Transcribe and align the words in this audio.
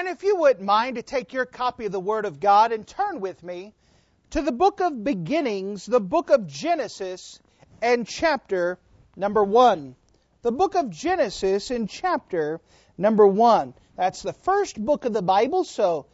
And 0.00 0.08
if 0.08 0.22
you 0.22 0.36
wouldn't 0.36 0.64
mind 0.64 0.96
to 0.96 1.02
take 1.02 1.34
your 1.34 1.44
copy 1.44 1.84
of 1.84 1.92
the 1.92 2.00
Word 2.00 2.24
of 2.24 2.40
God 2.40 2.72
and 2.72 2.86
turn 2.86 3.20
with 3.20 3.42
me 3.42 3.74
to 4.30 4.40
the 4.40 4.50
book 4.50 4.80
of 4.80 5.04
beginnings, 5.04 5.84
the 5.84 6.00
book 6.00 6.30
of 6.30 6.46
Genesis, 6.46 7.38
and 7.82 8.08
chapter 8.08 8.78
number 9.14 9.44
1. 9.44 9.94
The 10.40 10.52
book 10.52 10.74
of 10.74 10.88
Genesis 10.88 11.70
in 11.70 11.86
chapter 11.86 12.62
number 12.96 13.26
1. 13.26 13.74
That's 13.94 14.22
the 14.22 14.32
first 14.32 14.82
book 14.82 15.04
of 15.04 15.12
the 15.12 15.20
Bible, 15.20 15.64
so 15.64 16.06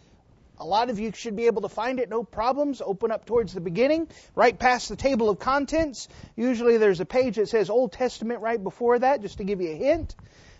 a 0.58 0.64
lot 0.64 0.90
of 0.90 0.98
you 0.98 1.12
should 1.14 1.36
be 1.36 1.46
able 1.46 1.62
to 1.62 1.68
find 1.68 2.00
it, 2.00 2.10
no 2.10 2.24
problems. 2.24 2.82
Open 2.84 3.12
up 3.12 3.24
towards 3.24 3.54
the 3.54 3.60
beginning, 3.60 4.08
right 4.34 4.58
past 4.58 4.88
the 4.88 4.96
table 4.96 5.30
of 5.30 5.38
contents. 5.38 6.08
Usually 6.34 6.76
there's 6.76 6.98
a 6.98 7.06
page 7.06 7.36
that 7.36 7.48
says 7.48 7.70
Old 7.70 7.92
Testament 7.92 8.40
right 8.40 8.60
before 8.60 8.98
that, 8.98 9.22
just 9.22 9.38
to 9.38 9.44
give 9.44 9.60
you 9.60 9.70
a 9.70 9.76
hint. 9.76 10.16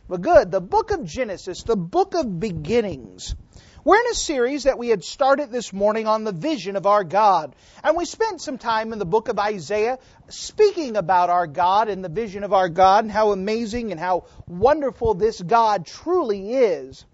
But 0.09 0.21
good, 0.21 0.53
the 0.53 0.61
book 0.61 0.93
of 0.93 1.05
Genesis, 1.05 1.65
the 1.65 1.77
book 1.77 2.15
of 2.15 2.39
beginnings. 2.39 3.35
We're 3.83 3.99
in 3.99 4.11
a 4.11 4.15
series 4.15 4.65
that 4.65 4.79
we 4.79 4.89
had 4.89 5.03
started 5.03 5.51
this 5.51 5.73
morning 5.73 6.07
on 6.07 6.23
the 6.23 6.33
vision 6.33 6.77
of 6.77 6.87
our 6.87 7.03
God. 7.03 7.57
And 7.83 7.97
we 7.97 8.05
spent 8.05 8.41
some 8.41 8.59
time 8.59 8.93
in 8.93 9.01
the 9.01 9.05
book 9.05 9.29
of 9.29 9.39
Isaiah 9.39 9.99
speaking 10.29 10.97
about 10.97 11.31
our 11.31 11.49
God 11.49 11.89
and 11.89 12.05
the 12.05 12.09
vision 12.09 12.45
of 12.45 12.53
our 12.53 12.69
God 12.69 13.05
and 13.05 13.13
how 13.13 13.33
amazing 13.33 13.91
and 13.91 13.99
how 13.99 14.27
wonderful 14.49 15.15
this 15.15 15.41
God 15.41 15.87
truly 15.87 16.53
is. 16.53 17.05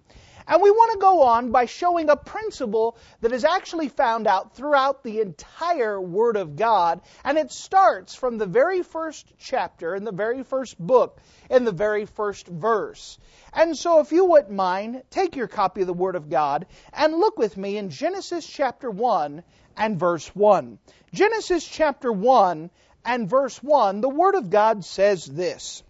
And 0.46 0.62
we 0.62 0.70
want 0.70 0.92
to 0.92 0.98
go 0.98 1.22
on 1.22 1.50
by 1.50 1.66
showing 1.66 2.10
a 2.10 2.16
principle 2.16 2.96
that 3.20 3.32
is 3.32 3.44
actually 3.44 3.88
found 3.88 4.26
out 4.26 4.54
throughout 4.54 5.02
the 5.02 5.20
entire 5.20 6.00
Word 6.00 6.36
of 6.36 6.56
God. 6.56 7.00
And 7.24 7.38
it 7.38 7.52
starts 7.52 8.14
from 8.14 8.38
the 8.38 8.46
very 8.46 8.82
first 8.82 9.26
chapter, 9.38 9.94
in 9.94 10.04
the 10.04 10.12
very 10.12 10.42
first 10.42 10.78
book, 10.78 11.20
in 11.50 11.64
the 11.64 11.72
very 11.72 12.06
first 12.06 12.46
verse. 12.46 13.18
And 13.52 13.76
so, 13.76 14.00
if 14.00 14.12
you 14.12 14.24
wouldn't 14.24 14.52
mind, 14.52 15.02
take 15.10 15.36
your 15.36 15.48
copy 15.48 15.82
of 15.82 15.86
the 15.86 15.92
Word 15.92 16.16
of 16.16 16.30
God 16.30 16.66
and 16.92 17.14
look 17.14 17.38
with 17.38 17.56
me 17.56 17.76
in 17.76 17.90
Genesis 17.90 18.46
chapter 18.46 18.90
1 18.90 19.42
and 19.76 19.98
verse 19.98 20.28
1. 20.34 20.78
Genesis 21.12 21.66
chapter 21.66 22.10
1 22.10 22.70
and 23.04 23.28
verse 23.28 23.62
1, 23.62 24.00
the 24.00 24.08
Word 24.08 24.34
of 24.34 24.50
God 24.50 24.84
says 24.84 25.26
this 25.26 25.82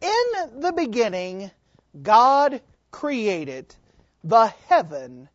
In 0.00 0.60
the 0.60 0.72
beginning, 0.72 1.50
God 2.00 2.60
created 2.92 3.74
the 4.22 4.46
heaven 4.68 5.28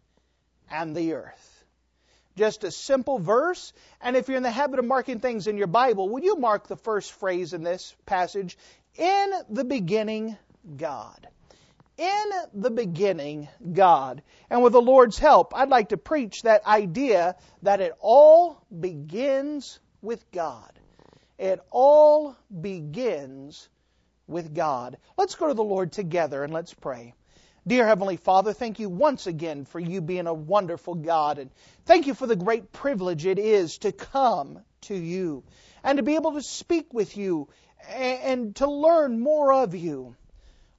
and 0.72 0.96
the 0.96 1.14
earth. 1.14 1.66
Just 2.38 2.64
a 2.64 2.72
simple 2.72 3.20
verse. 3.20 3.74
And 4.00 4.16
if 4.16 4.28
you're 4.28 4.38
in 4.38 4.44
the 4.44 4.52
habit 4.52 4.80
of 4.80 4.86
marking 4.86 5.20
things 5.20 5.48
in 5.48 5.58
your 5.58 5.68
Bible, 5.68 6.08
would 6.10 6.24
you 6.24 6.36
mark 6.38 6.68
the 6.68 6.78
first 6.78 7.12
phrase 7.14 7.54
in 7.54 7.64
this 7.64 7.96
passage? 8.06 8.58
In 8.96 9.32
the 9.50 9.66
beginning, 9.66 10.38
God. 10.78 11.28
In 11.98 12.32
the 12.54 12.70
beginning, 12.70 13.48
God. 13.74 14.22
And 14.52 14.62
with 14.62 14.74
the 14.74 14.82
Lord's 14.82 15.18
help, 15.18 15.56
I'd 15.56 15.70
like 15.70 15.90
to 15.90 15.98
preach 15.98 16.44
that 16.44 16.66
idea 16.68 17.36
that 17.64 17.82
it 17.82 17.94
all 18.00 18.64
begins 18.80 19.80
with 20.04 20.32
God. 20.32 20.72
It 21.40 21.60
all 21.72 22.36
begins 22.62 23.68
with 24.28 24.54
God. 24.54 24.98
Let's 25.18 25.36
go 25.36 25.48
to 25.48 25.54
the 25.56 25.64
Lord 25.64 25.92
together 25.92 26.44
and 26.44 26.54
let's 26.54 26.74
pray. 26.74 27.16
Dear 27.68 27.86
Heavenly 27.86 28.16
Father, 28.16 28.54
thank 28.54 28.80
you 28.80 28.88
once 28.88 29.28
again 29.28 29.66
for 29.66 29.78
you 29.78 30.00
being 30.00 30.26
a 30.26 30.34
wonderful 30.34 30.96
God. 30.96 31.38
And 31.38 31.52
thank 31.84 32.08
you 32.08 32.14
for 32.14 32.26
the 32.26 32.38
great 32.38 32.72
privilege 32.72 33.26
it 33.26 33.38
is 33.38 33.80
to 33.80 33.92
come 33.92 34.62
to 34.84 34.96
you 34.96 35.44
and 35.84 35.98
to 35.98 36.04
be 36.04 36.16
able 36.16 36.32
to 36.36 36.42
speak 36.42 36.94
with 36.94 37.18
you 37.18 37.50
and 37.90 38.56
to 38.56 38.72
learn 38.72 39.20
more 39.20 39.52
of 39.52 39.76
you. 39.76 40.16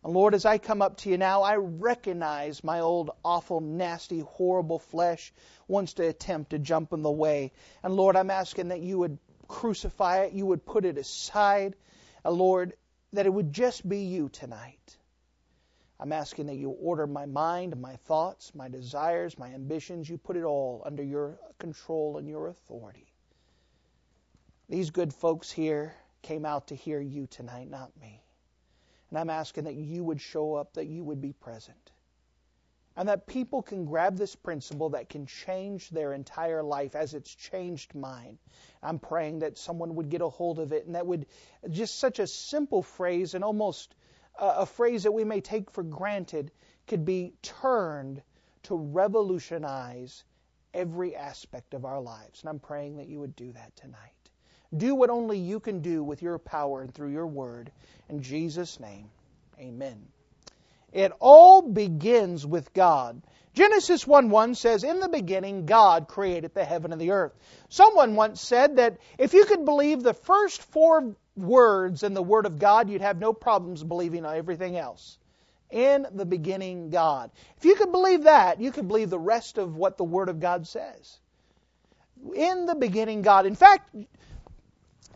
And 0.03 0.15
Lord, 0.15 0.33
as 0.35 0.47
I 0.47 0.57
come 0.57 0.81
up 0.81 0.97
to 0.99 1.11
you 1.11 1.19
now, 1.19 1.43
I 1.43 1.57
recognize 1.57 2.65
my 2.65 2.81
old 2.81 3.11
awful, 3.23 3.61
nasty, 3.61 4.21
horrible 4.21 4.79
flesh 4.79 5.31
wants 5.67 5.93
to 5.95 6.09
attempt 6.09 6.53
to 6.53 6.59
jump 6.59 6.95
in 6.95 7.03
the 7.03 7.11
way. 7.11 7.53
And 7.83 7.97
Lord, 7.97 8.17
I'm 8.17 8.31
asking 8.31 8.69
that 8.69 8.81
you 8.81 9.01
would 9.01 9.19
crucify 9.47 10.21
it, 10.21 10.33
you 10.33 10.47
would 10.47 10.65
put 10.65 10.87
it 10.87 10.97
aside. 10.97 11.77
And 12.25 12.35
Lord, 12.35 12.73
that 13.13 13.27
it 13.27 13.35
would 13.35 13.53
just 13.53 13.87
be 13.87 14.05
you 14.05 14.31
tonight. 14.31 14.98
I'm 16.01 16.13
asking 16.13 16.47
that 16.47 16.57
you 16.57 16.71
order 16.71 17.07
my 17.07 17.27
mind, 17.27 17.81
my 17.81 17.97
thoughts, 17.97 18.55
my 18.55 18.69
desires, 18.69 19.37
my 19.37 19.49
ambitions. 19.49 20.09
You 20.09 20.17
put 20.17 20.37
it 20.37 20.45
all 20.45 20.83
under 20.87 21.03
your 21.03 21.39
control 21.59 22.19
and 22.19 22.29
your 22.29 22.47
authority. 22.47 23.13
These 24.69 24.91
good 24.91 25.13
folks 25.13 25.51
here 25.51 25.95
came 26.23 26.45
out 26.45 26.69
to 26.69 26.77
hear 26.77 27.01
you 27.01 27.27
tonight, 27.27 27.69
not 27.69 27.91
me. 28.01 28.23
And 29.11 29.19
I'm 29.19 29.31
asking 29.31 29.65
that 29.65 29.75
you 29.75 30.05
would 30.05 30.21
show 30.21 30.55
up, 30.55 30.75
that 30.75 30.87
you 30.87 31.03
would 31.03 31.21
be 31.21 31.33
present. 31.33 31.91
And 32.97 33.09
that 33.09 33.27
people 33.27 33.63
can 33.63 33.85
grab 33.85 34.17
this 34.17 34.35
principle 34.35 34.91
that 34.91 35.09
can 35.09 35.27
change 35.27 35.89
their 35.89 36.13
entire 36.13 36.63
life 36.63 36.95
as 36.95 37.15
it's 37.15 37.33
changed 37.33 37.95
mine. 37.95 38.39
I'm 38.83 38.99
praying 38.99 39.41
that 39.41 39.57
someone 39.57 39.95
would 39.97 40.11
get 40.11 40.21
a 40.21 40.29
hold 40.29 40.59
of 40.59 40.73
it 40.73 40.87
and 40.87 40.95
that 40.95 41.07
would 41.07 41.27
just 41.71 41.99
such 41.99 42.19
a 42.19 42.27
simple 42.27 42.83
phrase 42.83 43.35
and 43.35 43.45
almost 43.45 43.95
a 44.39 44.67
phrase 44.67 45.03
that 45.03 45.13
we 45.13 45.25
may 45.25 45.41
take 45.41 45.71
for 45.71 45.83
granted 45.83 46.51
could 46.87 47.05
be 47.05 47.35
turned 47.43 48.23
to 48.65 48.75
revolutionize 48.77 50.25
every 50.75 51.17
aspect 51.17 51.75
of 51.75 51.85
our 51.85 52.01
lives. 52.01 52.41
And 52.41 52.51
I'm 52.51 52.59
praying 52.59 52.97
that 52.97 53.09
you 53.09 53.21
would 53.21 53.37
do 53.37 53.53
that 53.53 53.75
tonight. 53.77 54.13
Do 54.77 54.95
what 54.95 55.11
only 55.11 55.39
you 55.39 55.61
can 55.61 55.81
do 55.81 56.03
with 56.05 56.23
your 56.23 56.39
power 56.39 56.83
and 56.83 56.93
through 56.93 57.13
your 57.13 57.27
word. 57.27 57.73
In 58.09 58.23
Jesus' 58.23 58.79
name, 58.79 59.11
amen. 59.59 60.07
It 60.93 61.13
all 61.21 61.63
begins 61.63 62.47
with 62.47 62.73
God. 62.73 63.23
Genesis 63.55 64.07
1 64.07 64.31
1 64.31 64.55
says, 64.55 64.85
In 64.85 65.01
the 65.01 65.09
beginning, 65.09 65.67
God 65.67 66.09
created 66.09 66.55
the 66.55 66.65
heaven 66.65 66.93
and 66.93 67.01
the 67.01 67.11
earth. 67.11 67.33
Someone 67.69 68.15
once 68.15 68.41
said 68.41 68.77
that 68.77 68.99
if 69.19 69.35
you 69.35 69.45
could 69.47 69.65
believe 69.65 70.03
the 70.03 70.15
first 70.15 70.63
four 70.63 71.17
words 71.39 72.03
in 72.03 72.15
the 72.15 72.23
Word 72.23 72.47
of 72.47 72.59
God, 72.59 72.89
you'd 72.89 73.01
have 73.01 73.19
no 73.19 73.33
problems 73.33 73.83
believing 73.83 74.25
on 74.25 74.37
everything 74.37 74.77
else. 74.77 75.19
In 75.71 76.07
the 76.13 76.25
beginning, 76.25 76.91
God. 76.91 77.31
If 77.59 77.65
you 77.65 77.75
could 77.75 77.93
believe 77.93 78.25
that, 78.25 78.61
you 78.61 78.73
could 78.73 78.89
believe 78.89 79.11
the 79.11 79.19
rest 79.19 79.59
of 79.59 79.77
what 79.77 79.99
the 79.99 80.05
Word 80.05 80.29
of 80.29 80.41
God 80.41 80.67
says. 80.67 81.19
In 82.35 82.67
the 82.67 82.75
beginning, 82.75 83.23
God. 83.23 83.47
In 83.47 83.55
fact, 83.55 83.95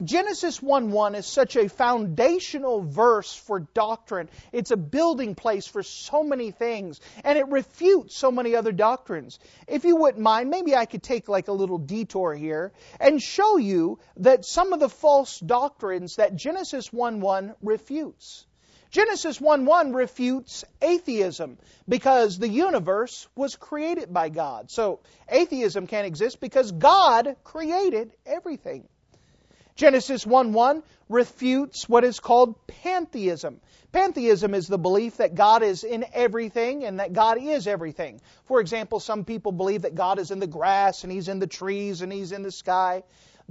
Genesis 0.04 0.60
1 0.60 0.90
1 0.90 1.14
is 1.14 1.26
such 1.26 1.54
a 1.56 1.68
foundational 1.68 2.82
verse 2.82 3.34
for 3.34 3.60
doctrine. 3.60 4.28
It's 4.50 4.72
a 4.72 4.76
building 4.76 5.34
place 5.34 5.66
for 5.66 5.82
so 5.82 6.24
many 6.24 6.50
things, 6.50 7.00
and 7.22 7.38
it 7.38 7.48
refutes 7.48 8.16
so 8.16 8.32
many 8.32 8.56
other 8.56 8.72
doctrines. 8.72 9.38
If 9.68 9.84
you 9.84 9.94
wouldn't 9.96 10.22
mind, 10.22 10.50
maybe 10.50 10.74
I 10.74 10.86
could 10.86 11.02
take 11.02 11.28
like 11.28 11.48
a 11.48 11.52
little 11.52 11.78
detour 11.78 12.34
here 12.34 12.72
and 12.98 13.22
show 13.22 13.58
you 13.58 14.00
that 14.16 14.44
some 14.44 14.72
of 14.72 14.80
the 14.80 14.88
false 14.88 15.38
doctrines 15.38 16.16
that 16.16 16.34
Genesis 16.34 16.92
1 16.92 17.20
1 17.20 17.54
refutes. 17.62 18.46
Genesis 18.90 19.40
1 19.40 19.64
1 19.66 19.92
refutes 19.92 20.64
atheism 20.80 21.58
because 21.88 22.38
the 22.38 22.48
universe 22.48 23.28
was 23.36 23.56
created 23.56 24.12
by 24.12 24.28
God. 24.30 24.70
So 24.70 25.00
atheism 25.28 25.86
can't 25.86 26.06
exist 26.06 26.40
because 26.40 26.72
God 26.72 27.36
created 27.44 28.12
everything. 28.26 28.88
Genesis 29.74 30.26
1 30.26 30.52
1 30.52 30.82
refutes 31.08 31.88
what 31.88 32.04
is 32.04 32.20
called 32.20 32.66
pantheism. 32.66 33.60
Pantheism 33.92 34.54
is 34.54 34.68
the 34.68 34.78
belief 34.78 35.18
that 35.18 35.34
God 35.34 35.62
is 35.62 35.84
in 35.84 36.04
everything 36.12 36.84
and 36.84 37.00
that 37.00 37.12
God 37.12 37.38
is 37.40 37.66
everything. 37.66 38.20
For 38.46 38.60
example, 38.60 39.00
some 39.00 39.24
people 39.24 39.52
believe 39.52 39.82
that 39.82 39.94
God 39.94 40.18
is 40.18 40.30
in 40.30 40.38
the 40.40 40.46
grass 40.46 41.04
and 41.04 41.12
He's 41.12 41.28
in 41.28 41.38
the 41.38 41.46
trees 41.46 42.00
and 42.00 42.12
He's 42.12 42.32
in 42.32 42.42
the 42.42 42.50
sky. 42.50 43.02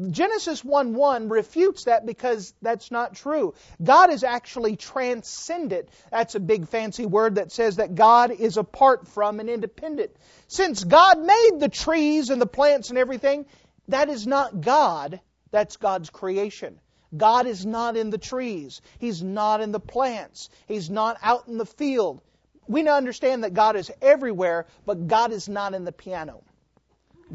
Genesis 0.09 0.63
1 0.63 0.93
1 0.93 1.29
refutes 1.29 1.83
that 1.83 2.05
because 2.05 2.53
that's 2.61 2.91
not 2.91 3.13
true. 3.13 3.53
God 3.83 4.09
is 4.09 4.23
actually 4.23 4.75
transcendent. 4.75 5.89
That's 6.11 6.35
a 6.35 6.39
big 6.39 6.67
fancy 6.67 7.05
word 7.05 7.35
that 7.35 7.51
says 7.51 7.75
that 7.75 7.95
God 7.95 8.31
is 8.31 8.57
apart 8.57 9.07
from 9.07 9.39
and 9.39 9.49
independent. 9.49 10.15
Since 10.47 10.83
God 10.83 11.19
made 11.19 11.59
the 11.59 11.69
trees 11.69 12.29
and 12.29 12.41
the 12.41 12.47
plants 12.47 12.89
and 12.89 12.97
everything, 12.97 13.45
that 13.89 14.09
is 14.09 14.25
not 14.25 14.62
God. 14.62 15.19
That's 15.51 15.77
God's 15.77 16.09
creation. 16.09 16.80
God 17.15 17.45
is 17.45 17.65
not 17.65 17.98
in 17.98 18.09
the 18.09 18.18
trees. 18.18 18.81
He's 19.00 19.21
not 19.21 19.62
in 19.62 19.71
the 19.71 19.80
plants. 19.80 20.50
He's 20.68 20.89
not 20.89 21.18
out 21.21 21.48
in 21.48 21.57
the 21.57 21.65
field. 21.65 22.21
We 22.68 22.88
understand 22.88 23.44
that 23.44 23.53
God 23.53 23.75
is 23.75 23.92
everywhere, 24.01 24.65
but 24.86 25.07
God 25.07 25.31
is 25.31 25.50
not 25.50 25.74
in 25.74 25.83
the 25.83 25.92
piano. 25.92 26.42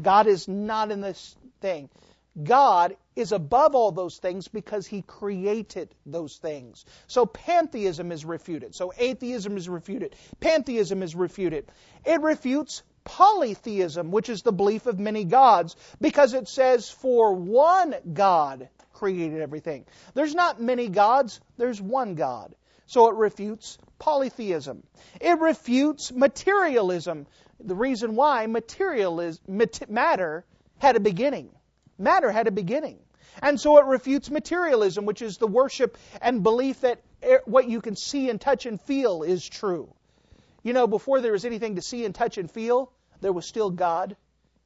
God 0.01 0.27
is 0.27 0.47
not 0.47 0.91
in 0.91 1.01
this 1.01 1.35
thing. 1.61 1.89
God 2.41 2.95
is 3.15 3.31
above 3.31 3.73
all 3.73 3.91
those 3.91 4.17
things 4.17 4.47
because 4.47 4.85
he 4.85 5.01
created 5.01 5.93
those 6.05 6.37
things. 6.37 6.85
So 7.07 7.25
pantheism 7.25 8.11
is 8.11 8.25
refuted. 8.25 8.75
So 8.75 8.93
atheism 8.97 9.57
is 9.57 9.67
refuted. 9.67 10.15
Pantheism 10.39 11.01
is 11.01 11.15
refuted. 11.15 11.67
It 12.05 12.21
refutes 12.21 12.83
polytheism, 13.07 14.11
which 14.11 14.27
is 14.27 14.41
the 14.41 14.51
belief 14.51 14.85
of 14.85 14.99
many 14.99 15.23
gods, 15.23 15.77
because 16.01 16.33
it 16.33 16.49
says, 16.49 16.89
for 16.89 17.33
one 17.33 17.95
God 18.13 18.67
created 18.91 19.41
everything. 19.41 19.85
There's 20.13 20.35
not 20.35 20.61
many 20.61 20.89
gods, 20.89 21.39
there's 21.57 21.81
one 21.81 22.15
God. 22.15 22.53
So 22.85 23.07
it 23.07 23.15
refutes 23.15 23.77
polytheism. 23.97 24.83
It 25.21 25.39
refutes 25.39 26.11
materialism. 26.11 27.27
The 27.59 27.75
reason 27.75 28.15
why 28.15 28.45
materialism, 28.47 29.61
matter 29.87 30.45
had 30.77 30.97
a 30.97 30.99
beginning. 30.99 31.49
Matter 31.97 32.29
had 32.29 32.47
a 32.47 32.51
beginning. 32.51 32.99
And 33.41 33.59
so 33.59 33.77
it 33.77 33.85
refutes 33.85 34.29
materialism, 34.29 35.05
which 35.05 35.21
is 35.21 35.37
the 35.37 35.47
worship 35.47 35.97
and 36.21 36.43
belief 36.43 36.81
that 36.81 37.01
what 37.45 37.69
you 37.69 37.81
can 37.81 37.95
see 37.95 38.29
and 38.29 38.41
touch 38.41 38.65
and 38.65 38.81
feel 38.81 39.23
is 39.23 39.47
true. 39.47 39.93
You 40.63 40.73
know, 40.73 40.87
before 40.87 41.21
there 41.21 41.31
was 41.31 41.45
anything 41.45 41.75
to 41.75 41.81
see 41.81 42.03
and 42.03 42.13
touch 42.13 42.37
and 42.37 42.51
feel, 42.51 42.91
there 43.21 43.33
was 43.33 43.45
still 43.45 43.69
God. 43.69 44.15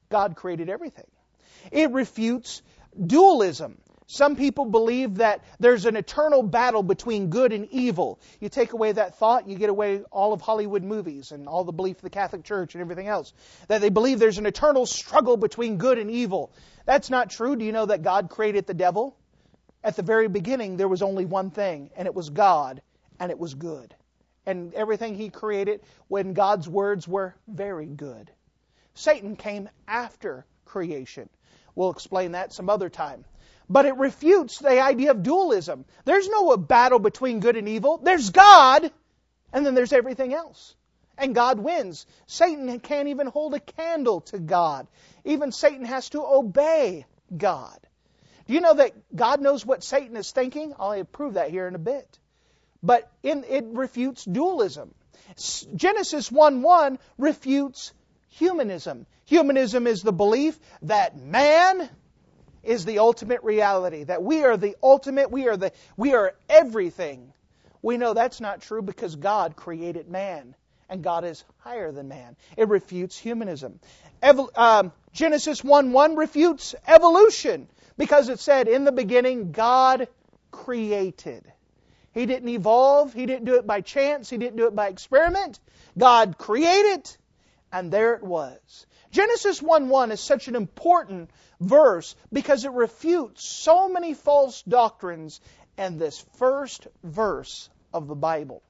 God 0.10 0.36
created 0.36 0.70
everything. 0.70 1.08
It 1.72 1.92
refutes 1.92 2.62
dualism. 3.06 3.78
Some 4.12 4.36
people 4.36 4.66
believe 4.66 5.16
that 5.16 5.42
there's 5.62 5.86
an 5.86 5.96
eternal 5.96 6.44
battle 6.44 6.84
between 6.84 7.30
good 7.30 7.54
and 7.54 7.70
evil. 7.72 8.20
You 8.42 8.50
take 8.50 8.74
away 8.74 8.92
that 8.92 9.18
thought, 9.18 9.48
you 9.48 9.56
get 9.56 9.70
away 9.70 10.02
all 10.12 10.34
of 10.34 10.42
Hollywood 10.42 10.84
movies 10.84 11.32
and 11.32 11.48
all 11.48 11.64
the 11.64 11.72
belief 11.72 11.96
of 11.96 12.02
the 12.02 12.10
Catholic 12.10 12.44
Church 12.44 12.76
and 12.76 12.82
everything 12.82 13.08
else. 13.08 13.32
That 13.70 13.80
they 13.80 13.88
believe 13.88 14.20
there's 14.20 14.38
an 14.38 14.46
eternal 14.46 14.86
struggle 14.86 15.38
between 15.38 15.78
good 15.78 15.98
and 15.98 16.12
evil. 16.12 16.52
That's 16.86 17.10
not 17.10 17.30
true. 17.30 17.56
Do 17.56 17.64
you 17.64 17.72
know 17.72 17.86
that 17.86 18.04
God 18.04 18.30
created 18.30 18.68
the 18.68 18.74
devil? 18.74 19.16
At 19.82 19.96
the 19.96 20.04
very 20.04 20.28
beginning, 20.28 20.76
there 20.76 20.90
was 20.90 21.02
only 21.02 21.24
one 21.24 21.50
thing, 21.50 21.90
and 21.96 22.06
it 22.06 22.14
was 22.14 22.30
God, 22.30 22.82
and 23.18 23.32
it 23.32 23.40
was 23.40 23.54
good. 23.54 23.96
And 24.46 24.74
everything 24.74 25.16
he 25.16 25.30
created 25.30 25.82
when 26.10 26.34
God's 26.34 26.68
words 26.68 27.08
were 27.08 27.34
very 27.48 27.86
good. 27.86 28.30
Satan 28.94 29.36
came 29.36 29.70
after 29.88 30.46
creation. 30.66 31.30
We'll 31.76 31.92
explain 31.92 32.34
that 32.34 32.54
some 32.54 32.70
other 32.70 32.90
time 32.90 33.26
but 33.72 33.86
it 33.86 33.96
refutes 33.96 34.60
the 34.60 34.82
idea 34.82 35.12
of 35.12 35.24
dualism. 35.24 35.86
There's 36.04 36.28
no 36.28 36.58
battle 36.58 37.00
between 37.00 37.40
good 37.40 37.56
and 37.56 37.70
evil. 37.70 37.98
There's 38.04 38.30
God, 38.30 38.92
and 39.54 39.66
then 39.66 39.76
there's 39.76 39.94
everything 39.94 40.34
else. 40.34 40.76
And 41.18 41.34
God 41.34 41.58
wins. 41.58 42.06
Satan 42.28 42.78
can't 42.82 43.08
even 43.08 43.28
hold 43.28 43.54
a 43.54 43.62
candle 43.62 44.22
to 44.22 44.40
God. 44.40 44.88
Even 45.24 45.54
Satan 45.54 45.86
has 45.86 46.10
to 46.10 46.22
obey 46.22 47.06
God. 47.36 47.80
Do 48.46 48.54
you 48.54 48.60
know 48.60 48.74
that 48.74 49.16
God 49.16 49.40
knows 49.40 49.66
what 49.66 49.86
Satan 49.86 50.18
is 50.18 50.32
thinking? 50.32 50.74
I'll 50.78 51.06
prove 51.06 51.36
that 51.36 51.50
here 51.50 51.68
in 51.68 51.76
a 51.76 51.80
bit. 51.80 52.20
But 52.84 53.10
in, 53.24 53.46
it 53.48 53.64
refutes 53.68 54.26
dualism. 54.26 54.94
Genesis 55.76 56.30
1 56.30 56.62
1 56.62 57.00
refutes 57.18 57.94
humanism. 58.32 59.06
Humanism 59.26 59.88
is 59.88 60.02
the 60.02 60.12
belief 60.12 60.60
that 60.84 61.18
man 61.18 61.90
is 62.64 62.86
the 62.86 63.00
ultimate 63.00 63.44
reality, 63.44 64.04
that 64.04 64.24
we 64.24 64.44
are 64.44 64.58
the 64.58 64.76
ultimate, 64.84 65.32
we 65.32 65.48
are 65.48 65.58
the 65.58 65.72
we 65.98 66.14
are 66.14 66.34
everything. 66.50 67.34
We 67.82 67.98
know 67.98 68.14
that's 68.14 68.42
not 68.42 68.62
true 68.62 68.82
because 68.82 69.16
God 69.16 69.56
created 69.56 70.10
man 70.10 70.56
and 70.90 71.02
God 71.02 71.24
is 71.24 71.44
higher 71.60 71.92
than 71.92 72.10
man. 72.10 72.36
It 72.58 72.68
refutes 72.68 73.18
humanism. 73.18 73.80
Evo, 74.22 74.50
um, 74.58 74.92
Genesis 75.14 75.64
1 75.64 75.94
1 75.94 76.16
refutes 76.16 76.76
evolution 76.86 77.68
because 77.98 78.30
it 78.30 78.40
said, 78.40 78.68
In 78.68 78.84
the 78.84 78.92
beginning, 78.92 79.52
God 79.54 80.08
created. 80.52 81.50
He 82.14 82.26
didn't 82.26 82.50
evolve, 82.50 83.14
He 83.14 83.26
didn't 83.26 83.46
do 83.46 83.56
it 83.56 83.66
by 83.66 83.82
chance, 83.82 84.30
He 84.30 84.38
didn't 84.38 84.58
do 84.58 84.68
it 84.68 84.76
by 84.76 84.90
experiment. 84.90 85.60
God 85.98 86.38
created, 86.38 87.10
and 87.72 87.92
there 87.92 88.14
it 88.16 88.24
was. 88.24 88.86
Genesis 89.12 89.62
1 89.62 89.90
1 89.90 90.12
is 90.12 90.20
such 90.20 90.48
an 90.48 90.56
important 90.56 91.30
verse 91.60 92.16
because 92.32 92.66
it 92.66 92.72
refutes 92.72 93.44
so 93.44 93.90
many 93.90 94.14
false 94.14 94.62
doctrines 94.64 95.42
and 95.78 96.00
this 96.00 96.24
first 96.38 96.88
verse 97.04 97.70
of 97.94 98.08
the 98.08 98.16
Bible. 98.16 98.62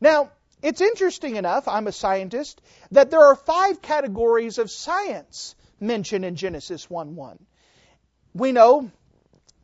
Now, 0.00 0.30
it's 0.62 0.80
interesting 0.80 1.36
enough, 1.36 1.68
I'm 1.68 1.86
a 1.86 1.92
scientist, 1.92 2.60
that 2.90 3.10
there 3.10 3.24
are 3.24 3.36
five 3.36 3.80
categories 3.80 4.58
of 4.58 4.70
science 4.70 5.54
mentioned 5.80 6.24
in 6.24 6.36
Genesis 6.36 6.90
1 6.90 7.14
1. 7.14 7.38
We 8.34 8.52
know 8.52 8.90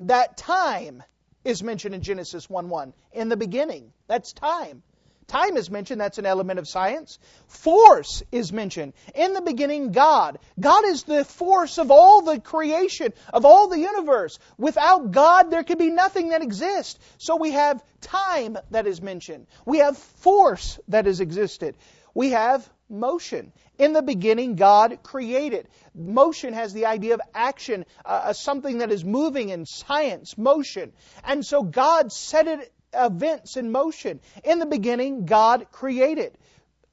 that 0.00 0.36
time 0.36 1.02
is 1.44 1.62
mentioned 1.62 1.94
in 1.94 2.02
Genesis 2.02 2.48
1 2.48 2.68
1. 2.68 2.94
In 3.12 3.28
the 3.28 3.36
beginning, 3.36 3.92
that's 4.06 4.32
time. 4.32 4.82
Time 5.26 5.56
is 5.56 5.70
mentioned, 5.70 6.00
that's 6.00 6.18
an 6.18 6.26
element 6.26 6.58
of 6.58 6.68
science. 6.68 7.18
Force 7.48 8.22
is 8.30 8.52
mentioned. 8.52 8.92
In 9.14 9.32
the 9.32 9.40
beginning, 9.40 9.92
God. 9.92 10.38
God 10.60 10.84
is 10.86 11.04
the 11.04 11.24
force 11.24 11.78
of 11.78 11.90
all 11.90 12.22
the 12.22 12.40
creation, 12.40 13.12
of 13.32 13.44
all 13.44 13.68
the 13.68 13.78
universe. 13.78 14.38
Without 14.58 15.10
God, 15.10 15.50
there 15.50 15.64
could 15.64 15.78
be 15.78 15.90
nothing 15.90 16.30
that 16.30 16.42
exists. 16.42 16.98
So 17.18 17.36
we 17.36 17.52
have 17.52 17.82
time 18.00 18.58
that 18.70 18.86
is 18.86 19.00
mentioned. 19.00 19.46
We 19.64 19.78
have 19.78 19.96
force 19.96 20.78
that 20.88 21.06
has 21.06 21.20
existed. 21.20 21.76
We 22.12 22.30
have 22.30 22.68
motion. 22.88 23.52
In 23.78 23.92
the 23.92 24.02
beginning, 24.02 24.54
God 24.54 25.02
created. 25.02 25.68
Motion 25.94 26.52
has 26.52 26.72
the 26.72 26.86
idea 26.86 27.14
of 27.14 27.20
action, 27.34 27.86
uh, 28.04 28.32
something 28.34 28.78
that 28.78 28.92
is 28.92 29.04
moving 29.04 29.48
in 29.48 29.66
science, 29.66 30.38
motion. 30.38 30.92
And 31.24 31.44
so 31.44 31.62
God 31.62 32.12
set 32.12 32.46
it 32.46 32.72
events 32.96 33.56
in 33.56 33.72
motion. 33.72 34.20
In 34.42 34.58
the 34.58 34.66
beginning, 34.66 35.26
God 35.26 35.66
created. 35.72 36.36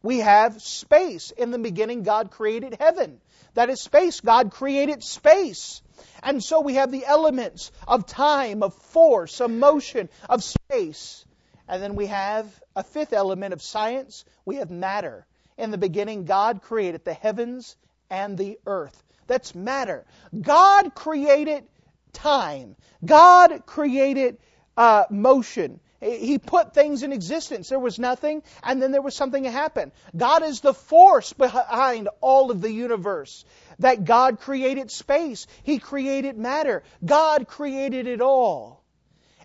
We 0.04 0.20
have 0.20 0.62
space. 0.62 1.32
In 1.32 1.52
the 1.52 1.60
beginning, 1.60 2.04
God 2.04 2.32
created 2.32 2.78
heaven. 2.80 3.22
That 3.54 3.70
is 3.70 3.82
space. 3.82 4.20
God 4.20 4.52
created 4.52 5.04
space. 5.04 5.82
And 6.24 6.44
so 6.44 6.62
we 6.62 6.76
have 6.76 6.92
the 6.92 7.06
elements 7.06 7.72
of 7.88 8.06
time, 8.06 8.64
of 8.64 8.74
force, 8.74 9.42
of 9.42 9.52
motion, 9.52 10.10
of 10.30 10.44
space. 10.44 11.26
And 11.68 11.82
then 11.82 11.96
we 11.96 12.08
have 12.08 12.48
a 12.76 12.84
fifth 12.84 13.14
element 13.14 13.54
of 13.54 13.62
science. 13.62 14.26
We 14.46 14.58
have 14.58 14.72
matter. 14.72 15.26
In 15.58 15.72
the 15.72 15.78
beginning, 15.78 16.26
God 16.26 16.62
created 16.62 17.06
the 17.06 17.14
heavens 17.14 17.76
and 18.10 18.38
the 18.38 18.60
earth. 18.66 19.04
That's 19.28 19.54
matter. 19.54 20.06
God 20.40 20.96
created 20.96 21.66
time. 22.14 22.76
God 23.06 23.66
created 23.66 24.38
uh, 24.76 25.06
motion. 25.10 25.80
He 26.02 26.40
put 26.40 26.74
things 26.74 27.04
in 27.04 27.14
existence. 27.14 27.70
There 27.70 27.80
was 27.80 28.00
nothing, 28.00 28.42
and 28.64 28.82
then 28.82 28.92
there 28.92 29.04
was 29.04 29.16
something 29.16 29.44
that 29.44 29.52
happened. 29.52 29.92
God 30.18 30.42
is 30.42 30.60
the 30.60 30.74
force 30.74 31.32
behind 31.32 32.10
all 32.22 32.50
of 32.50 32.60
the 32.60 32.72
universe. 32.72 33.46
That 33.78 34.04
God 34.04 34.40
created 34.40 34.90
space. 34.90 35.46
He 35.62 35.78
created 35.78 36.38
matter. 36.38 36.82
God 37.06 37.48
created 37.48 38.08
it 38.08 38.20
all. 38.20 38.84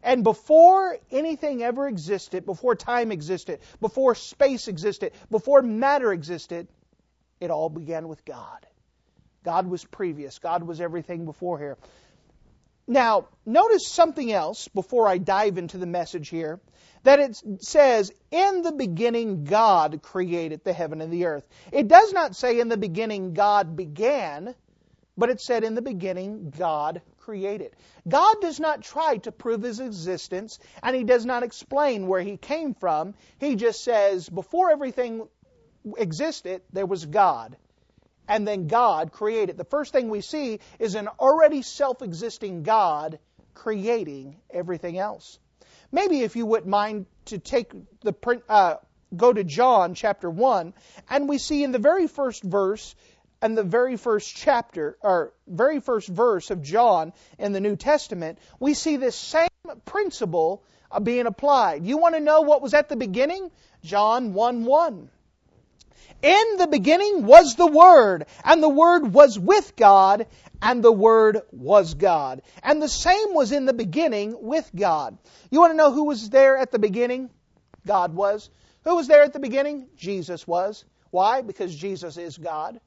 And 0.02 0.24
before 0.24 0.96
anything 1.10 1.62
ever 1.62 1.86
existed, 1.88 2.46
before 2.46 2.74
time 2.74 3.12
existed, 3.12 3.60
before 3.80 4.14
space 4.14 4.66
existed, 4.66 5.12
before 5.30 5.60
matter 5.60 6.10
existed, 6.10 6.68
it 7.38 7.50
all 7.50 7.68
began 7.68 8.08
with 8.08 8.24
God. 8.24 8.66
God 9.44 9.66
was 9.66 9.84
previous. 9.84 10.38
God 10.38 10.62
was 10.62 10.80
everything 10.80 11.26
before 11.26 11.58
here. 11.58 11.76
Now, 12.88 13.26
notice 13.44 13.88
something 13.88 14.30
else 14.30 14.68
before 14.68 15.08
I 15.08 15.18
dive 15.18 15.58
into 15.58 15.78
the 15.78 15.86
message 15.86 16.28
here 16.28 16.60
that 17.02 17.18
it 17.18 17.42
says, 17.62 18.12
In 18.30 18.62
the 18.62 18.72
beginning, 18.72 19.44
God 19.44 20.02
created 20.02 20.62
the 20.62 20.72
heaven 20.72 21.00
and 21.00 21.12
the 21.12 21.26
earth. 21.26 21.48
It 21.72 21.88
does 21.88 22.12
not 22.12 22.36
say, 22.36 22.60
In 22.60 22.68
the 22.68 22.76
beginning, 22.76 23.34
God 23.34 23.76
began, 23.76 24.54
but 25.16 25.30
it 25.30 25.40
said, 25.40 25.64
In 25.64 25.74
the 25.74 25.82
beginning, 25.82 26.52
God 26.56 27.02
created. 27.18 27.72
God 28.06 28.36
does 28.40 28.60
not 28.60 28.82
try 28.82 29.16
to 29.18 29.32
prove 29.32 29.62
his 29.62 29.80
existence, 29.80 30.60
and 30.80 30.94
he 30.94 31.02
does 31.02 31.26
not 31.26 31.42
explain 31.42 32.06
where 32.06 32.22
he 32.22 32.36
came 32.36 32.72
from. 32.74 33.14
He 33.38 33.56
just 33.56 33.82
says, 33.82 34.28
Before 34.28 34.70
everything 34.70 35.26
existed, 35.98 36.62
there 36.72 36.86
was 36.86 37.04
God 37.04 37.56
and 38.28 38.46
then 38.46 38.66
God 38.66 39.12
created. 39.12 39.56
The 39.56 39.64
first 39.64 39.92
thing 39.92 40.08
we 40.08 40.20
see 40.20 40.60
is 40.78 40.94
an 40.94 41.08
already 41.20 41.62
self 41.62 42.02
existing 42.02 42.62
God 42.62 43.18
creating 43.54 44.36
everything 44.50 44.98
else. 44.98 45.38
Maybe 45.92 46.20
if 46.22 46.36
you 46.36 46.46
wouldn't 46.46 46.68
mind 46.68 47.06
to 47.26 47.38
take 47.38 47.72
the 48.02 48.12
print, 48.12 48.42
uh, 48.48 48.76
go 49.16 49.32
to 49.32 49.44
John 49.44 49.94
chapter 49.94 50.28
1, 50.28 50.74
and 51.08 51.28
we 51.28 51.38
see 51.38 51.62
in 51.62 51.72
the 51.72 51.78
very 51.78 52.06
first 52.06 52.42
verse 52.42 52.94
and 53.42 53.56
the 53.56 53.62
very 53.62 53.96
first 53.96 54.34
chapter, 54.34 54.96
or 55.02 55.32
very 55.46 55.80
first 55.80 56.08
verse 56.08 56.50
of 56.50 56.62
John 56.62 57.12
in 57.38 57.52
the 57.52 57.60
New 57.60 57.76
Testament, 57.76 58.38
we 58.58 58.74
see 58.74 58.96
this 58.96 59.14
same 59.14 59.48
principle 59.84 60.62
being 61.02 61.26
applied. 61.26 61.84
You 61.84 61.98
want 61.98 62.14
to 62.14 62.20
know 62.20 62.42
what 62.42 62.62
was 62.62 62.74
at 62.74 62.88
the 62.88 62.96
beginning? 62.96 63.50
John 63.82 64.32
1 64.32 64.64
1. 64.64 65.10
In 66.22 66.56
the 66.56 66.66
beginning 66.66 67.26
was 67.26 67.54
the 67.54 67.66
Word, 67.66 68.26
and 68.44 68.62
the 68.62 68.68
Word 68.68 69.12
was 69.12 69.38
with 69.38 69.76
God, 69.76 70.26
and 70.62 70.82
the 70.82 70.92
Word 70.92 71.42
was 71.52 71.94
God. 71.94 72.42
And 72.62 72.80
the 72.80 72.88
same 72.88 73.34
was 73.34 73.52
in 73.52 73.66
the 73.66 73.74
beginning 73.74 74.36
with 74.40 74.70
God. 74.74 75.18
You 75.50 75.60
want 75.60 75.72
to 75.72 75.76
know 75.76 75.92
who 75.92 76.04
was 76.04 76.30
there 76.30 76.56
at 76.56 76.70
the 76.70 76.78
beginning? 76.78 77.30
God 77.86 78.14
was. 78.14 78.50
Who 78.84 78.96
was 78.96 79.08
there 79.08 79.22
at 79.22 79.32
the 79.32 79.40
beginning? 79.40 79.88
Jesus 79.96 80.46
was. 80.46 80.84
Why? 81.10 81.42
Because 81.42 81.74
Jesus 81.74 82.16
is 82.16 82.38
God. 82.38 82.80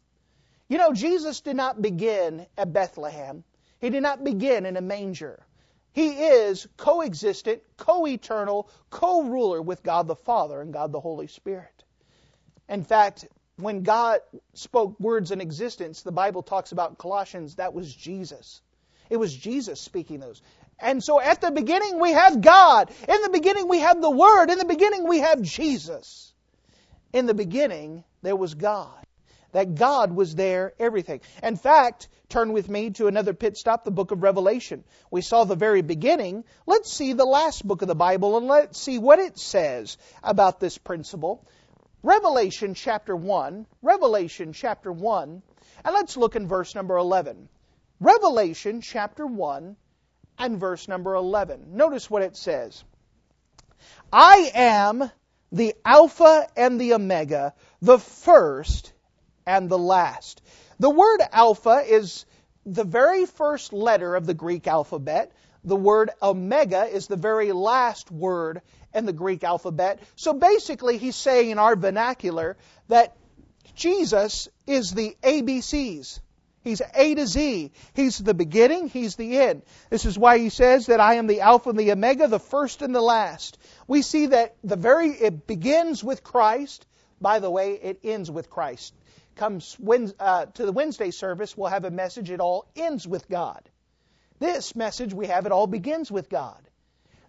You 0.68 0.78
know, 0.78 0.94
Jesus 0.94 1.42
did 1.42 1.56
not 1.56 1.82
begin 1.82 2.46
at 2.58 2.74
Bethlehem. 2.74 3.44
He 3.80 3.90
did 3.90 4.04
not 4.04 4.24
begin 4.24 4.66
in 4.66 4.78
a 4.78 4.82
manger. 4.82 5.46
He 5.94 6.10
is 6.10 6.68
coexistent, 6.78 7.62
co 7.78 8.06
eternal, 8.06 8.70
co 8.90 9.24
ruler 9.24 9.62
with 9.62 9.84
God 9.84 10.08
the 10.08 10.16
Father 10.16 10.62
and 10.62 10.72
God 10.72 10.92
the 10.92 11.00
Holy 11.00 11.28
Spirit. 11.28 11.79
In 12.70 12.84
fact, 12.84 13.28
when 13.58 13.84
God 13.84 14.20
spoke 14.54 15.00
words 15.00 15.32
in 15.32 15.42
existence, 15.42 16.02
the 16.04 16.12
Bible 16.12 16.44
talks 16.44 16.72
about 16.72 16.98
Colossians, 16.98 17.56
that 17.56 17.74
was 17.74 17.94
Jesus. 17.94 18.62
It 19.10 19.18
was 19.18 19.36
Jesus 19.36 19.82
speaking 19.82 20.20
those. 20.20 20.42
And 20.80 21.04
so 21.04 21.20
at 21.20 21.42
the 21.42 21.52
beginning 21.52 22.00
we 22.00 22.12
have 22.12 22.42
God. 22.42 22.92
In 23.08 23.22
the 23.22 23.30
beginning 23.30 23.68
we 23.68 23.80
have 23.80 24.02
the 24.02 24.10
Word. 24.10 24.50
In 24.50 24.58
the 24.58 24.66
beginning 24.66 25.08
we 25.08 25.20
have 25.20 25.42
Jesus. 25.42 26.32
In 27.12 27.26
the 27.26 27.34
beginning 27.34 28.04
there 28.22 28.36
was 28.36 28.54
God. 28.54 28.94
That 29.52 29.74
God 29.76 30.14
was 30.14 30.36
there, 30.36 30.74
everything. 30.80 31.22
In 31.42 31.56
fact, 31.58 32.08
turn 32.30 32.54
with 32.54 32.70
me 32.70 32.92
to 32.92 33.08
another 33.08 33.34
pit 33.34 33.58
stop, 33.58 33.84
the 33.84 33.90
book 33.90 34.12
of 34.12 34.22
Revelation. 34.22 34.84
We 35.10 35.22
saw 35.22 35.44
the 35.44 35.56
very 35.56 35.82
beginning. 35.82 36.44
Let's 36.68 36.94
see 36.94 37.14
the 37.14 37.26
last 37.26 37.68
book 37.68 37.82
of 37.82 37.88
the 37.88 37.96
Bible 37.96 38.38
and 38.38 38.46
let's 38.46 38.80
see 38.80 39.00
what 39.00 39.18
it 39.18 39.40
says 39.40 39.98
about 40.24 40.60
this 40.60 40.78
principle. 40.78 41.48
Revelation 42.04 42.74
chapter 42.76 43.16
1. 43.16 43.66
Revelation 43.82 44.54
chapter 44.54 44.92
1. 44.92 45.42
And 45.84 45.94
let's 45.94 46.16
look 46.16 46.36
in 46.36 46.48
verse 46.48 46.74
number 46.74 46.98
11. 46.98 47.50
Revelation 48.00 48.80
chapter 48.80 49.26
1 49.26 49.76
and 50.38 50.60
verse 50.60 50.88
number 50.88 51.16
11. 51.16 51.76
Notice 51.76 52.10
what 52.10 52.22
it 52.22 52.38
says. 52.38 52.84
I 54.14 54.52
am 54.54 55.12
the 55.52 55.76
Alpha 55.84 56.48
and 56.56 56.80
the 56.80 56.94
Omega, 56.94 57.54
the 57.82 58.00
first 58.00 58.94
and 59.46 59.70
the 59.70 59.78
last. 59.78 60.42
The 60.80 60.90
word 60.90 61.20
Alpha 61.32 61.84
is 61.86 62.26
the 62.66 62.86
very 62.86 63.26
first 63.26 63.74
letter 63.74 64.16
of 64.16 64.26
the 64.26 64.34
Greek 64.34 64.68
alphabet. 64.68 65.34
The 65.64 65.76
word 65.76 66.12
Omega 66.22 66.84
is 66.84 67.08
the 67.08 67.18
very 67.18 67.52
last 67.52 68.12
word 68.12 68.62
in 68.94 69.06
the 69.06 69.14
Greek 69.14 69.44
alphabet. 69.44 70.00
So 70.16 70.34
basically, 70.34 70.98
he's 70.98 71.16
saying 71.16 71.50
in 71.50 71.60
our 71.60 71.76
vernacular 71.76 72.58
that 72.88 73.16
Jesus 73.76 74.50
is 74.68 74.92
the 74.92 75.16
ABCs. 75.24 76.20
He's 76.62 76.82
A 76.94 77.16
to 77.16 77.26
Z. 77.26 77.72
He's 77.94 78.18
the 78.18 78.34
beginning, 78.34 78.90
He's 78.90 79.16
the 79.16 79.40
end. 79.40 79.62
This 79.90 80.06
is 80.06 80.20
why 80.20 80.38
He 80.38 80.50
says 80.50 80.88
that 80.88 81.00
I 81.00 81.16
am 81.16 81.28
the 81.28 81.42
Alpha 81.42 81.70
and 81.70 81.80
the 81.80 81.92
Omega, 81.92 82.28
the 82.28 82.40
first 82.40 82.82
and 82.82 82.94
the 82.94 83.02
last. 83.02 83.58
We 83.88 84.02
see 84.02 84.28
that 84.28 84.56
the 84.64 84.76
very, 84.76 85.12
it 85.12 85.48
begins 85.48 86.04
with 86.04 86.24
Christ. 86.24 86.86
By 87.22 87.40
the 87.40 87.50
way, 87.50 87.74
it 87.74 88.00
ends 88.04 88.30
with 88.30 88.50
Christ. 88.50 88.94
Comes 89.36 89.78
uh, 90.20 90.46
to 90.48 90.66
the 90.66 90.72
Wednesday 90.72 91.12
service, 91.12 91.56
we'll 91.56 91.70
have 91.70 91.86
a 91.86 91.92
message, 91.92 92.30
it 92.30 92.42
all 92.42 92.66
ends 92.76 93.08
with 93.08 93.30
God. 93.30 93.62
This 94.40 94.76
message 94.76 95.14
we 95.14 95.28
have, 95.28 95.46
it 95.46 95.52
all 95.52 95.68
begins 95.68 96.12
with 96.12 96.30
God. 96.30 96.62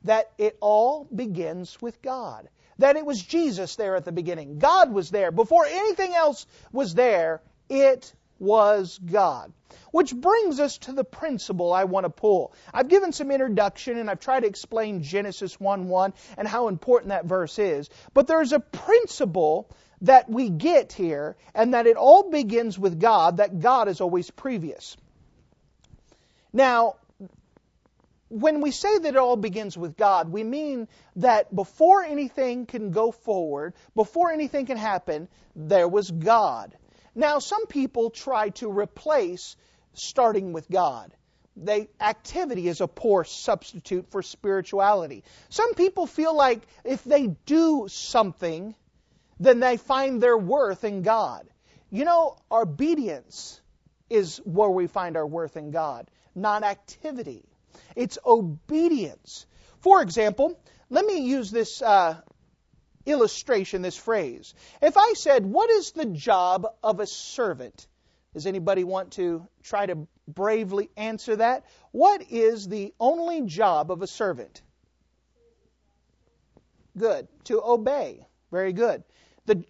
That 0.04 0.30
it 0.38 0.56
all 0.60 1.06
begins 1.14 1.80
with 1.82 2.00
God. 2.00 2.48
That 2.78 2.96
it 2.96 3.04
was 3.04 3.20
Jesus 3.20 3.76
there 3.76 3.96
at 3.96 4.04
the 4.04 4.12
beginning. 4.12 4.58
God 4.58 4.92
was 4.92 5.10
there. 5.10 5.30
Before 5.30 5.66
anything 5.66 6.14
else 6.14 6.46
was 6.72 6.94
there, 6.94 7.42
it 7.68 8.12
was 8.38 8.98
God. 8.98 9.52
Which 9.92 10.14
brings 10.14 10.58
us 10.58 10.78
to 10.78 10.92
the 10.92 11.04
principle 11.04 11.72
I 11.72 11.84
want 11.84 12.04
to 12.04 12.10
pull. 12.10 12.54
I've 12.72 12.88
given 12.88 13.12
some 13.12 13.30
introduction 13.30 13.98
and 13.98 14.08
I've 14.08 14.20
tried 14.20 14.40
to 14.40 14.46
explain 14.46 15.02
Genesis 15.02 15.60
1 15.60 15.88
1 15.88 16.14
and 16.38 16.48
how 16.48 16.68
important 16.68 17.10
that 17.10 17.26
verse 17.26 17.58
is. 17.58 17.90
But 18.14 18.26
there's 18.26 18.52
a 18.52 18.60
principle 18.60 19.70
that 20.02 20.30
we 20.30 20.48
get 20.48 20.92
here, 20.92 21.36
and 21.54 21.74
that 21.74 21.86
it 21.86 21.96
all 21.96 22.30
begins 22.30 22.78
with 22.78 22.98
God, 22.98 23.36
that 23.36 23.60
God 23.60 23.86
is 23.88 24.00
always 24.00 24.30
previous. 24.30 24.96
Now, 26.52 26.96
when 28.30 28.60
we 28.60 28.70
say 28.70 28.96
that 28.96 29.08
it 29.08 29.16
all 29.16 29.36
begins 29.36 29.76
with 29.76 29.96
God, 29.96 30.30
we 30.30 30.44
mean 30.44 30.86
that 31.16 31.54
before 31.54 32.04
anything 32.04 32.64
can 32.64 32.92
go 32.92 33.10
forward, 33.10 33.74
before 33.96 34.30
anything 34.30 34.66
can 34.66 34.76
happen, 34.76 35.28
there 35.56 35.88
was 35.88 36.10
God. 36.10 36.76
Now, 37.14 37.40
some 37.40 37.66
people 37.66 38.10
try 38.10 38.50
to 38.50 38.70
replace 38.70 39.56
starting 39.94 40.52
with 40.52 40.70
God. 40.70 41.12
They, 41.56 41.88
activity 42.00 42.68
is 42.68 42.80
a 42.80 42.86
poor 42.86 43.24
substitute 43.24 44.08
for 44.12 44.22
spirituality. 44.22 45.24
Some 45.48 45.74
people 45.74 46.06
feel 46.06 46.34
like 46.34 46.62
if 46.84 47.02
they 47.02 47.26
do 47.26 47.88
something, 47.88 48.76
then 49.40 49.58
they 49.58 49.76
find 49.76 50.22
their 50.22 50.38
worth 50.38 50.84
in 50.84 51.02
God. 51.02 51.48
You 51.90 52.04
know, 52.04 52.36
obedience 52.50 53.60
is 54.08 54.40
where 54.44 54.70
we 54.70 54.86
find 54.86 55.16
our 55.16 55.26
worth 55.26 55.56
in 55.56 55.72
God, 55.72 56.08
not 56.36 56.62
activity. 56.62 57.49
It's 57.96 58.18
obedience. 58.24 59.46
For 59.80 60.02
example, 60.02 60.58
let 60.88 61.04
me 61.04 61.20
use 61.20 61.50
this 61.50 61.80
uh, 61.82 62.20
illustration, 63.06 63.82
this 63.82 63.96
phrase. 63.96 64.54
If 64.82 64.96
I 64.96 65.14
said, 65.14 65.46
What 65.46 65.70
is 65.70 65.92
the 65.92 66.06
job 66.06 66.66
of 66.82 67.00
a 67.00 67.06
servant? 67.06 67.86
Does 68.34 68.46
anybody 68.46 68.84
want 68.84 69.12
to 69.12 69.46
try 69.62 69.86
to 69.86 70.06
bravely 70.28 70.88
answer 70.96 71.36
that? 71.36 71.64
What 71.90 72.22
is 72.30 72.68
the 72.68 72.94
only 73.00 73.42
job 73.42 73.90
of 73.90 74.02
a 74.02 74.06
servant? 74.06 74.62
Good. 76.96 77.26
To 77.44 77.62
obey. 77.62 78.26
Very 78.50 78.72
good. 78.72 79.02
The 79.46 79.64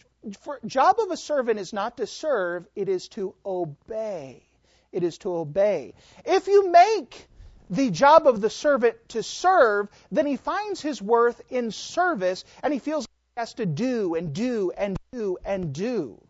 job 0.67 0.97
of 1.01 1.11
a 1.11 1.17
servant 1.17 1.59
is 1.59 1.73
not 1.73 1.97
to 1.97 2.07
serve, 2.07 2.67
it 2.75 2.89
is 2.89 3.09
to 3.09 3.35
obey. 3.45 4.45
It 4.93 5.05
is 5.05 5.19
to 5.19 5.35
obey. 5.37 5.95
If 6.25 6.49
you 6.49 6.71
make 6.71 7.29
the 7.71 7.91
job 7.91 8.27
of 8.27 8.41
the 8.41 8.51
servant 8.51 8.97
to 9.11 9.23
serve, 9.23 9.89
then 10.11 10.27
he 10.27 10.37
finds 10.37 10.81
his 10.81 11.01
worth 11.01 11.41
in 11.51 11.71
service 11.71 12.45
and 12.63 12.73
he 12.73 12.81
feels 12.81 13.05
he 13.05 13.41
has 13.41 13.55
to 13.55 13.65
do 13.65 14.17
and 14.17 14.35
do 14.35 14.73
and 14.77 14.99
do 15.13 15.39
and 15.45 15.73
do. 15.73 16.21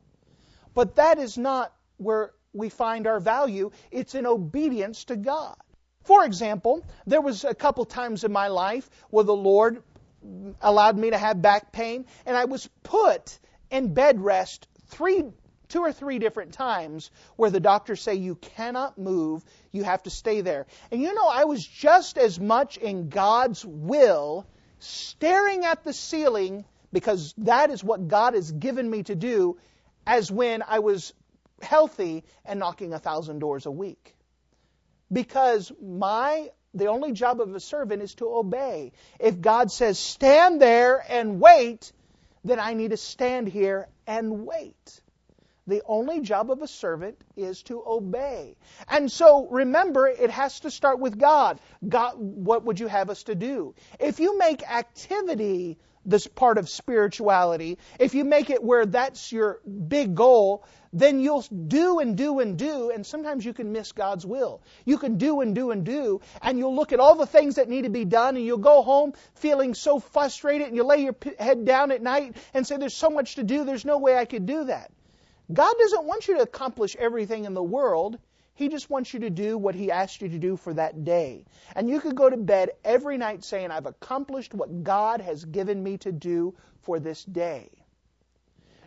But 0.74 0.96
that 0.96 1.18
is 1.18 1.38
not 1.38 1.74
where 1.96 2.32
we 2.52 2.68
find 2.68 3.06
our 3.06 3.20
value. 3.20 3.70
It's 3.90 4.14
in 4.14 4.26
obedience 4.26 5.04
to 5.04 5.16
God. 5.16 5.56
For 6.04 6.24
example, 6.24 6.84
there 7.06 7.20
was 7.20 7.44
a 7.44 7.54
couple 7.54 7.84
times 7.84 8.24
in 8.24 8.32
my 8.32 8.48
life 8.48 8.90
where 9.10 9.24
the 9.24 9.34
Lord 9.34 9.82
allowed 10.60 10.98
me 10.98 11.10
to 11.10 11.18
have 11.18 11.40
back 11.40 11.72
pain, 11.72 12.04
and 12.26 12.36
I 12.36 12.44
was 12.44 12.68
put 12.82 13.38
in 13.70 13.94
bed 13.94 14.20
rest 14.20 14.68
three 14.86 15.24
two 15.70 15.80
or 15.80 15.92
three 15.92 16.18
different 16.18 16.52
times 16.52 17.10
where 17.36 17.50
the 17.50 17.60
doctors 17.60 18.02
say 18.02 18.14
you 18.14 18.34
cannot 18.34 18.98
move, 18.98 19.42
you 19.72 19.84
have 19.84 20.02
to 20.02 20.10
stay 20.10 20.42
there. 20.42 20.66
And 20.90 21.00
you 21.00 21.14
know, 21.14 21.26
I 21.26 21.44
was 21.44 21.64
just 21.64 22.18
as 22.18 22.38
much 22.38 22.76
in 22.76 23.08
God's 23.08 23.64
will, 23.64 24.46
staring 24.78 25.64
at 25.64 25.84
the 25.84 25.92
ceiling, 25.92 26.64
because 26.92 27.34
that 27.38 27.70
is 27.70 27.82
what 27.82 28.08
God 28.08 28.34
has 28.34 28.50
given 28.50 28.90
me 28.90 29.02
to 29.04 29.14
do, 29.14 29.58
as 30.06 30.30
when 30.30 30.62
I 30.66 30.80
was 30.80 31.14
healthy 31.62 32.24
and 32.44 32.58
knocking 32.58 32.92
a 32.92 32.98
thousand 32.98 33.38
doors 33.38 33.66
a 33.66 33.70
week. 33.70 34.14
Because 35.12 35.72
my 35.82 36.50
the 36.72 36.86
only 36.86 37.12
job 37.12 37.40
of 37.40 37.52
a 37.54 37.60
servant 37.60 38.00
is 38.02 38.14
to 38.16 38.28
obey. 38.28 38.92
If 39.18 39.40
God 39.40 39.72
says 39.72 39.98
stand 39.98 40.62
there 40.62 41.04
and 41.08 41.40
wait, 41.40 41.92
then 42.44 42.60
I 42.60 42.74
need 42.74 42.92
to 42.92 42.96
stand 42.96 43.48
here 43.48 43.88
and 44.06 44.46
wait. 44.46 45.00
The 45.70 45.82
only 45.86 46.20
job 46.20 46.50
of 46.50 46.62
a 46.62 46.66
servant 46.66 47.16
is 47.36 47.62
to 47.64 47.80
obey. 47.86 48.56
And 48.88 49.10
so 49.10 49.46
remember, 49.48 50.08
it 50.08 50.30
has 50.30 50.58
to 50.60 50.70
start 50.70 50.98
with 50.98 51.16
God. 51.16 51.60
God, 51.88 52.14
what 52.18 52.64
would 52.64 52.80
you 52.80 52.88
have 52.88 53.08
us 53.08 53.22
to 53.24 53.36
do? 53.36 53.76
If 54.00 54.18
you 54.18 54.36
make 54.36 54.68
activity 54.68 55.78
this 56.04 56.26
part 56.26 56.58
of 56.58 56.68
spirituality, 56.68 57.78
if 58.00 58.14
you 58.14 58.24
make 58.24 58.50
it 58.50 58.64
where 58.64 58.84
that's 58.84 59.30
your 59.30 59.60
big 59.64 60.16
goal, 60.16 60.64
then 60.92 61.20
you'll 61.20 61.42
do 61.42 62.00
and 62.00 62.16
do 62.16 62.40
and 62.40 62.58
do, 62.58 62.90
and 62.90 63.06
sometimes 63.06 63.44
you 63.44 63.52
can 63.52 63.70
miss 63.70 63.92
God's 63.92 64.26
will. 64.26 64.62
You 64.84 64.98
can 64.98 65.18
do 65.18 65.40
and 65.40 65.54
do 65.54 65.70
and 65.70 65.84
do, 65.84 66.20
and 66.42 66.58
you'll 66.58 66.74
look 66.74 66.92
at 66.92 66.98
all 66.98 67.14
the 67.14 67.26
things 67.26 67.56
that 67.56 67.68
need 67.68 67.82
to 67.82 67.90
be 67.90 68.04
done, 68.04 68.36
and 68.36 68.44
you'll 68.44 68.58
go 68.58 68.82
home 68.82 69.12
feeling 69.34 69.74
so 69.74 70.00
frustrated, 70.00 70.66
and 70.66 70.74
you 70.74 70.82
lay 70.82 71.02
your 71.04 71.14
head 71.38 71.64
down 71.64 71.92
at 71.92 72.02
night 72.02 72.34
and 72.54 72.66
say, 72.66 72.76
There's 72.76 72.92
so 72.92 73.10
much 73.10 73.36
to 73.36 73.44
do, 73.44 73.64
there's 73.64 73.84
no 73.84 73.98
way 73.98 74.16
I 74.16 74.24
could 74.24 74.46
do 74.46 74.64
that. 74.64 74.90
God 75.52 75.74
doesn't 75.78 76.04
want 76.04 76.28
you 76.28 76.36
to 76.36 76.42
accomplish 76.42 76.96
everything 76.96 77.44
in 77.44 77.54
the 77.54 77.62
world. 77.62 78.18
He 78.54 78.68
just 78.68 78.90
wants 78.90 79.12
you 79.14 79.20
to 79.20 79.30
do 79.30 79.56
what 79.56 79.74
He 79.74 79.90
asked 79.90 80.20
you 80.20 80.28
to 80.28 80.38
do 80.38 80.56
for 80.56 80.74
that 80.74 81.04
day. 81.04 81.44
And 81.74 81.88
you 81.88 82.00
could 82.00 82.14
go 82.14 82.28
to 82.28 82.36
bed 82.36 82.70
every 82.84 83.16
night 83.16 83.44
saying, 83.44 83.70
I've 83.70 83.86
accomplished 83.86 84.54
what 84.54 84.84
God 84.84 85.20
has 85.20 85.44
given 85.44 85.82
me 85.82 85.98
to 85.98 86.12
do 86.12 86.54
for 86.82 87.00
this 87.00 87.24
day. 87.24 87.70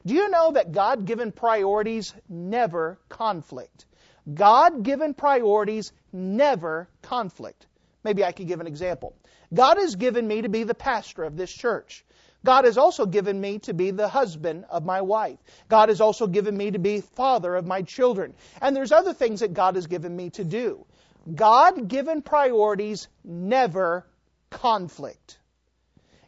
Do 0.05 0.13
you 0.13 0.29
know 0.29 0.51
that 0.51 0.71
God 0.71 1.05
given 1.05 1.31
priorities 1.31 2.13
never 2.29 2.99
conflict? 3.09 3.85
God 4.31 4.83
given 4.83 5.13
priorities 5.13 5.91
never 6.11 6.87
conflict. 7.01 7.65
Maybe 8.03 8.23
I 8.23 8.31
could 8.31 8.47
give 8.47 8.59
an 8.59 8.67
example. 8.67 9.15
God 9.53 9.77
has 9.77 9.95
given 9.95 10.27
me 10.27 10.41
to 10.41 10.49
be 10.49 10.63
the 10.63 10.75
pastor 10.75 11.23
of 11.23 11.37
this 11.37 11.51
church. 11.51 12.05
God 12.45 12.65
has 12.65 12.77
also 12.77 13.05
given 13.05 13.39
me 13.39 13.59
to 13.59 13.73
be 13.73 13.91
the 13.91 14.07
husband 14.07 14.65
of 14.69 14.83
my 14.83 15.01
wife. 15.01 15.39
God 15.69 15.89
has 15.89 16.01
also 16.01 16.27
given 16.27 16.55
me 16.57 16.71
to 16.71 16.79
be 16.79 17.01
father 17.01 17.55
of 17.55 17.65
my 17.65 17.81
children. 17.81 18.33
And 18.61 18.75
there's 18.75 18.91
other 18.91 19.13
things 19.13 19.39
that 19.39 19.53
God 19.53 19.75
has 19.75 19.87
given 19.87 20.15
me 20.15 20.29
to 20.31 20.43
do. 20.43 20.85
God 21.33 21.87
given 21.87 22.21
priorities 22.21 23.07
never 23.23 24.05
conflict. 24.49 25.39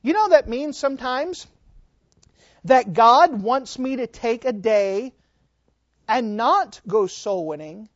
You 0.01 0.13
know 0.13 0.29
that 0.29 0.47
means 0.47 0.77
sometimes 0.77 1.47
that 2.63 2.93
God 2.93 3.41
wants 3.41 3.77
me 3.77 3.97
to 3.97 4.07
take 4.07 4.45
a 4.45 4.53
day 4.53 5.13
and 6.07 6.37
not 6.37 6.79
go 6.87 7.07
soul 7.07 7.45
winning, 7.45 7.89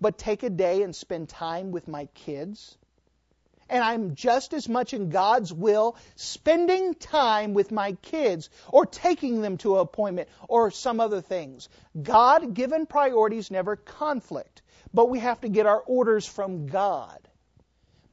but 0.00 0.18
take 0.18 0.42
a 0.42 0.50
day 0.50 0.82
and 0.82 0.94
spend 0.94 1.28
time 1.28 1.70
with 1.70 1.88
my 1.88 2.06
kids. 2.14 2.76
And 3.74 3.82
I'm 3.82 4.14
just 4.14 4.54
as 4.54 4.68
much 4.68 4.94
in 4.94 5.10
God's 5.10 5.52
will 5.52 5.96
spending 6.14 6.94
time 6.94 7.54
with 7.54 7.72
my 7.72 7.94
kids 8.02 8.48
or 8.68 8.86
taking 8.86 9.40
them 9.40 9.56
to 9.58 9.74
an 9.74 9.80
appointment 9.80 10.28
or 10.48 10.70
some 10.70 11.00
other 11.00 11.20
things. 11.20 11.68
God 12.00 12.54
given 12.54 12.86
priorities 12.86 13.50
never 13.50 13.74
conflict, 13.74 14.62
but 14.92 15.10
we 15.10 15.18
have 15.18 15.40
to 15.40 15.48
get 15.48 15.66
our 15.66 15.80
orders 15.80 16.24
from 16.24 16.68
God. 16.68 17.18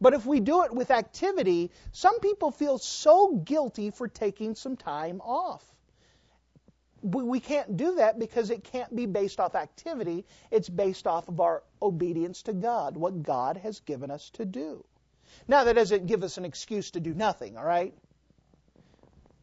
But 0.02 0.16
if 0.16 0.26
we 0.26 0.40
do 0.40 0.64
it 0.64 0.74
with 0.74 0.90
activity, 0.90 1.70
some 1.92 2.20
people 2.22 2.50
feel 2.50 2.80
so 2.80 3.36
guilty 3.36 3.92
for 3.92 4.08
taking 4.08 4.56
some 4.56 4.76
time 4.76 5.22
off. 5.22 5.64
We 7.04 7.40
can't 7.40 7.78
do 7.78 7.98
that 7.98 8.18
because 8.18 8.50
it 8.50 8.64
can't 8.64 8.96
be 8.96 9.06
based 9.06 9.40
off 9.40 9.54
activity. 9.54 10.26
It's 10.50 10.70
based 10.70 11.06
off 11.06 11.28
of 11.28 11.40
our 11.40 11.62
obedience 11.80 12.42
to 12.44 12.54
God, 12.54 12.98
what 12.98 13.22
God 13.22 13.58
has 13.58 13.80
given 13.82 14.10
us 14.10 14.32
to 14.32 14.46
do. 14.46 14.84
Now, 15.48 15.64
that 15.64 15.76
doesn't 15.76 16.08
give 16.08 16.24
us 16.24 16.38
an 16.38 16.46
excuse 16.46 16.92
to 16.92 17.00
do 17.00 17.14
nothing, 17.14 17.58
all 17.58 17.66
right? 17.66 17.94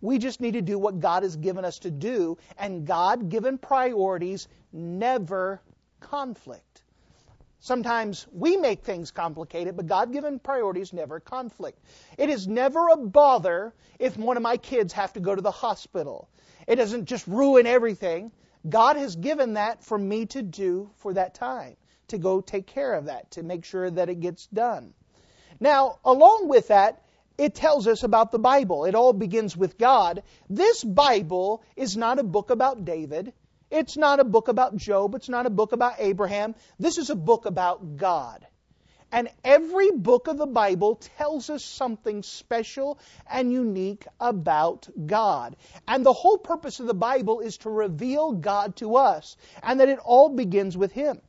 We 0.01 0.19
just 0.19 0.41
need 0.41 0.53
to 0.53 0.63
do 0.63 0.79
what 0.79 1.01
God 1.01 1.25
has 1.25 1.37
given 1.37 1.65
us 1.65 1.81
to 1.81 1.91
do, 1.91 2.39
and 2.57 2.87
God 2.87 3.29
given 3.29 3.59
priorities 3.59 4.47
never 4.73 5.61
conflict. 6.01 6.83
Sometimes 7.61 8.27
we 8.33 8.57
make 8.57 8.85
things 8.85 9.11
complicated, 9.11 9.77
but 9.77 9.89
God 9.89 10.13
given 10.13 10.39
priorities 10.39 10.93
never 10.93 11.19
conflict. 11.19 11.81
It 12.17 12.31
is 12.31 12.47
never 12.47 12.89
a 12.89 12.97
bother 12.97 13.75
if 13.99 14.17
one 14.17 14.37
of 14.37 14.43
my 14.45 14.57
kids 14.57 14.93
have 14.93 15.13
to 15.15 15.21
go 15.21 15.35
to 15.35 15.43
the 15.43 15.51
hospital. 15.51 16.29
It 16.69 16.77
doesn't 16.77 17.07
just 17.07 17.27
ruin 17.27 17.67
everything. 17.67 18.31
God 18.69 18.97
has 18.97 19.17
given 19.17 19.55
that 19.55 19.83
for 19.83 19.99
me 19.99 20.27
to 20.27 20.43
do 20.43 20.91
for 20.99 21.15
that 21.15 21.35
time, 21.35 21.77
to 22.09 22.19
go 22.19 22.41
take 22.41 22.67
care 22.67 22.95
of 22.95 23.07
that, 23.07 23.33
to 23.33 23.43
make 23.43 23.65
sure 23.65 23.91
that 23.91 24.09
it 24.09 24.21
gets 24.21 24.47
done. 24.47 24.95
Now, 25.61 25.99
along 26.05 26.49
with 26.49 26.69
that, 26.69 27.03
it 27.37 27.55
tells 27.55 27.87
us 27.87 28.03
about 28.03 28.33
the 28.33 28.39
Bible. 28.39 28.85
It 28.85 28.95
all 28.95 29.13
begins 29.13 29.57
with 29.57 29.79
God. 29.79 30.23
This 30.51 30.83
Bible 30.83 31.63
is 31.77 31.97
not 31.97 32.19
a 32.19 32.25
book 32.25 32.51
about 32.51 32.85
David. 32.85 33.33
It's 33.71 33.97
not 33.97 34.19
a 34.19 34.25
book 34.25 34.49
about 34.49 34.77
Job. 34.77 35.15
It's 35.15 35.29
not 35.29 35.47
a 35.47 35.51
book 35.51 35.73
about 35.73 35.97
Abraham. 35.99 36.55
This 36.79 36.99
is 36.99 37.11
a 37.11 37.15
book 37.15 37.47
about 37.47 37.97
God. 37.97 38.47
And 39.11 39.31
every 39.43 39.91
book 39.91 40.27
of 40.29 40.37
the 40.37 40.47
Bible 40.47 40.97
tells 41.17 41.49
us 41.49 41.65
something 41.65 42.23
special 42.23 42.99
and 43.31 43.53
unique 43.53 44.07
about 44.21 44.89
God. 45.07 45.57
And 45.87 46.05
the 46.05 46.13
whole 46.13 46.39
purpose 46.39 46.81
of 46.81 46.87
the 46.87 46.95
Bible 46.95 47.41
is 47.41 47.57
to 47.59 47.71
reveal 47.71 48.33
God 48.33 48.77
to 48.77 48.97
us, 48.97 49.37
and 49.63 49.81
that 49.81 49.89
it 49.89 49.99
all 49.99 50.29
begins 50.29 50.77
with 50.77 50.93
Him. 50.93 51.23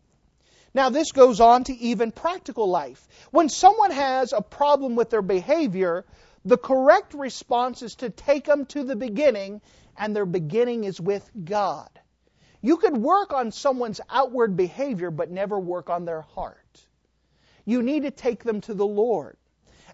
Now, 0.74 0.90
this 0.90 1.12
goes 1.12 1.40
on 1.40 1.64
to 1.66 1.74
even 1.74 2.12
practical 2.12 2.70
life. 2.70 3.08
When 3.32 3.50
someone 3.50 3.92
has 3.92 4.34
a 4.34 4.42
problem 4.42 4.96
with 4.96 5.10
their 5.10 5.22
behavior, 5.22 6.06
the 6.46 6.58
correct 6.58 7.14
response 7.14 7.82
is 7.82 7.96
to 7.96 8.10
take 8.10 8.46
them 8.46 8.66
to 8.68 8.84
the 8.84 8.96
beginning, 8.96 9.62
and 9.98 10.16
their 10.16 10.26
beginning 10.26 10.84
is 10.84 11.02
with 11.02 11.30
God. 11.44 11.90
You 12.62 12.78
could 12.78 12.96
work 12.96 13.34
on 13.34 13.52
someone's 13.52 14.02
outward 14.10 14.56
behavior, 14.56 15.12
but 15.12 15.32
never 15.32 15.60
work 15.60 15.90
on 15.90 16.06
their 16.06 16.22
heart. 16.22 16.86
You 17.66 17.82
need 17.82 18.04
to 18.04 18.12
take 18.12 18.44
them 18.44 18.62
to 18.62 18.74
the 18.74 18.86
Lord. 18.86 19.38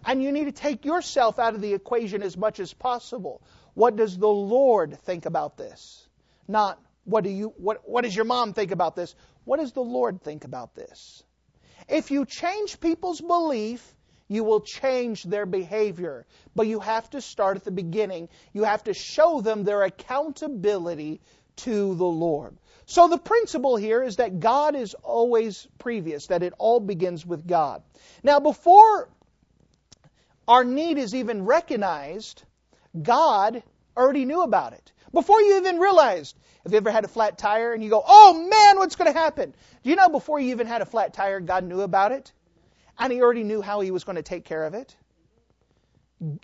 And 0.04 0.22
you 0.22 0.32
need 0.32 0.44
to 0.44 0.52
take 0.52 0.84
yourself 0.84 1.38
out 1.38 1.54
of 1.54 1.60
the 1.60 1.74
equation 1.74 2.22
as 2.22 2.36
much 2.36 2.60
as 2.60 2.72
possible. 2.72 3.42
What 3.74 3.96
does 3.96 4.16
the 4.16 4.28
Lord 4.28 4.98
think 5.00 5.26
about 5.26 5.56
this? 5.56 6.06
Not 6.48 6.80
what 7.04 7.24
do 7.24 7.30
you 7.30 7.54
what, 7.56 7.88
what 7.88 8.02
does 8.02 8.14
your 8.14 8.24
mom 8.24 8.52
think 8.52 8.72
about 8.72 8.96
this? 8.96 9.14
What 9.46 9.60
does 9.60 9.72
the 9.72 9.80
Lord 9.80 10.20
think 10.22 10.44
about 10.44 10.74
this? 10.74 11.22
If 11.88 12.10
you 12.10 12.26
change 12.26 12.80
people's 12.80 13.20
belief, 13.20 13.94
you 14.26 14.42
will 14.42 14.60
change 14.60 15.22
their 15.22 15.46
behavior. 15.46 16.26
But 16.56 16.66
you 16.66 16.80
have 16.80 17.08
to 17.10 17.20
start 17.20 17.56
at 17.56 17.62
the 17.62 17.70
beginning. 17.70 18.28
You 18.52 18.64
have 18.64 18.82
to 18.84 18.92
show 18.92 19.40
them 19.40 19.62
their 19.62 19.82
accountability 19.82 21.20
to 21.58 21.94
the 21.94 22.04
Lord. 22.04 22.56
So 22.86 23.06
the 23.06 23.18
principle 23.18 23.76
here 23.76 24.02
is 24.02 24.16
that 24.16 24.40
God 24.40 24.74
is 24.74 24.94
always 24.94 25.68
previous, 25.78 26.26
that 26.26 26.42
it 26.42 26.52
all 26.58 26.80
begins 26.80 27.24
with 27.24 27.46
God. 27.46 27.84
Now, 28.24 28.40
before 28.40 29.08
our 30.48 30.64
need 30.64 30.98
is 30.98 31.14
even 31.14 31.44
recognized, 31.44 32.42
God 33.00 33.62
already 33.96 34.24
knew 34.24 34.42
about 34.42 34.72
it. 34.72 34.92
Before 35.12 35.40
you 35.40 35.56
even 35.58 35.78
realized, 35.78 36.36
have 36.64 36.72
you 36.72 36.78
ever 36.78 36.90
had 36.90 37.04
a 37.04 37.08
flat 37.08 37.38
tire 37.38 37.72
and 37.72 37.82
you 37.82 37.90
go, 37.90 38.02
oh 38.06 38.34
man, 38.34 38.78
what's 38.78 38.96
going 38.96 39.12
to 39.12 39.18
happen? 39.18 39.54
Do 39.82 39.90
you 39.90 39.96
know 39.96 40.08
before 40.08 40.40
you 40.40 40.50
even 40.50 40.66
had 40.66 40.82
a 40.82 40.86
flat 40.86 41.14
tire, 41.14 41.40
God 41.40 41.64
knew 41.64 41.80
about 41.80 42.12
it? 42.12 42.32
And 42.98 43.12
He 43.12 43.22
already 43.22 43.44
knew 43.44 43.62
how 43.62 43.80
He 43.80 43.90
was 43.90 44.04
going 44.04 44.16
to 44.16 44.22
take 44.22 44.44
care 44.44 44.64
of 44.64 44.74
it? 44.74 44.96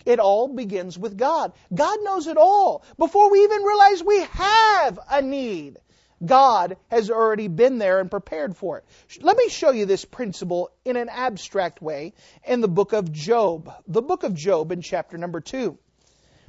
It 0.05 0.19
all 0.19 0.47
begins 0.47 0.99
with 0.99 1.17
God. 1.17 1.53
God 1.73 1.99
knows 2.03 2.27
it 2.27 2.37
all. 2.37 2.83
Before 2.97 3.31
we 3.31 3.43
even 3.43 3.63
realize 3.63 4.03
we 4.03 4.19
have 4.21 4.99
a 5.09 5.21
need, 5.21 5.77
God 6.23 6.77
has 6.89 7.09
already 7.09 7.47
been 7.47 7.79
there 7.79 7.99
and 7.99 8.09
prepared 8.09 8.55
for 8.55 8.77
it. 8.77 8.85
Let 9.21 9.35
me 9.35 9.49
show 9.49 9.71
you 9.71 9.85
this 9.85 10.05
principle 10.05 10.69
in 10.85 10.95
an 10.95 11.09
abstract 11.09 11.81
way 11.81 12.13
in 12.45 12.61
the 12.61 12.67
book 12.67 12.93
of 12.93 13.11
Job. 13.11 13.73
The 13.87 14.01
book 14.01 14.23
of 14.23 14.35
Job 14.35 14.71
in 14.71 14.81
chapter 14.81 15.17
number 15.17 15.41
2. 15.41 15.77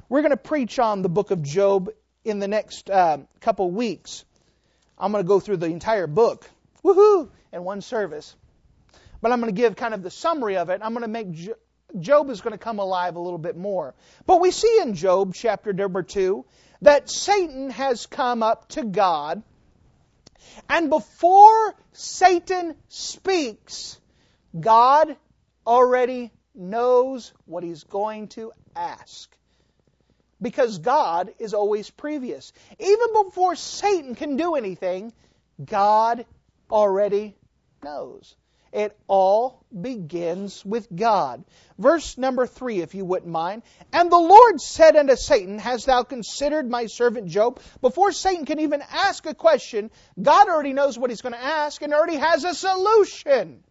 We're 0.07 0.21
going 0.21 0.31
to 0.31 0.37
preach 0.37 0.77
on 0.77 1.01
the 1.01 1.09
book 1.09 1.31
of 1.31 1.41
Job 1.41 1.89
in 2.25 2.39
the 2.39 2.47
next 2.47 2.89
uh, 2.89 3.19
couple 3.39 3.71
weeks. 3.71 4.25
I'm 4.97 5.11
going 5.11 5.23
to 5.23 5.27
go 5.27 5.39
through 5.39 5.57
the 5.57 5.67
entire 5.67 6.07
book, 6.07 6.49
woohoo, 6.83 7.29
in 7.53 7.63
one 7.63 7.81
service. 7.81 8.35
But 9.21 9.31
I'm 9.31 9.39
going 9.39 9.53
to 9.53 9.61
give 9.61 9.75
kind 9.75 9.93
of 9.93 10.03
the 10.03 10.11
summary 10.11 10.57
of 10.57 10.69
it. 10.69 10.81
I'm 10.83 10.93
going 10.93 11.03
to 11.03 11.07
make 11.07 11.55
Job 11.99 12.29
is 12.29 12.41
going 12.41 12.51
to 12.51 12.57
come 12.57 12.79
alive 12.79 13.15
a 13.15 13.19
little 13.19 13.37
bit 13.37 13.55
more. 13.55 13.95
But 14.25 14.41
we 14.41 14.51
see 14.51 14.79
in 14.81 14.95
Job 14.95 15.33
chapter 15.33 15.71
number 15.71 16.03
2 16.03 16.45
that 16.81 17.09
Satan 17.09 17.69
has 17.69 18.05
come 18.05 18.43
up 18.43 18.67
to 18.69 18.83
God, 18.83 19.43
and 20.69 20.89
before 20.89 21.75
Satan 21.93 22.75
speaks, 22.89 23.99
God 24.59 25.15
already 25.65 26.31
knows 26.53 27.33
what 27.45 27.63
he's 27.63 27.83
going 27.83 28.27
to 28.29 28.51
ask. 28.75 29.35
Because 30.45 30.77
God 30.77 31.33
is 31.39 31.55
always 31.55 31.89
previous. 31.89 32.53
Even 32.77 33.23
before 33.23 33.55
Satan 33.55 34.13
can 34.13 34.37
do 34.37 34.53
anything, 34.53 35.11
God 35.65 36.23
already 36.69 37.35
knows. 37.83 38.35
It 38.71 38.95
all 39.07 39.65
begins 39.73 40.63
with 40.63 40.87
God. 40.95 41.43
Verse 41.79 42.19
number 42.19 42.45
three, 42.45 42.81
if 42.81 42.93
you 42.93 43.05
wouldn't 43.05 43.31
mind. 43.31 43.63
And 43.91 44.11
the 44.11 44.19
Lord 44.19 44.61
said 44.61 44.95
unto 44.95 45.15
Satan, 45.15 45.57
Hast 45.57 45.87
thou 45.87 46.03
considered 46.03 46.69
my 46.69 46.85
servant 46.85 47.27
Job? 47.27 47.59
Before 47.81 48.11
Satan 48.11 48.45
can 48.45 48.59
even 48.59 48.83
ask 48.91 49.25
a 49.25 49.33
question, 49.33 49.89
God 50.21 50.47
already 50.47 50.73
knows 50.73 50.95
what 50.95 51.09
he's 51.09 51.23
going 51.23 51.33
to 51.33 51.43
ask 51.43 51.81
and 51.81 51.91
already 51.91 52.17
has 52.17 52.43
a 52.43 52.53
solution. 52.53 53.63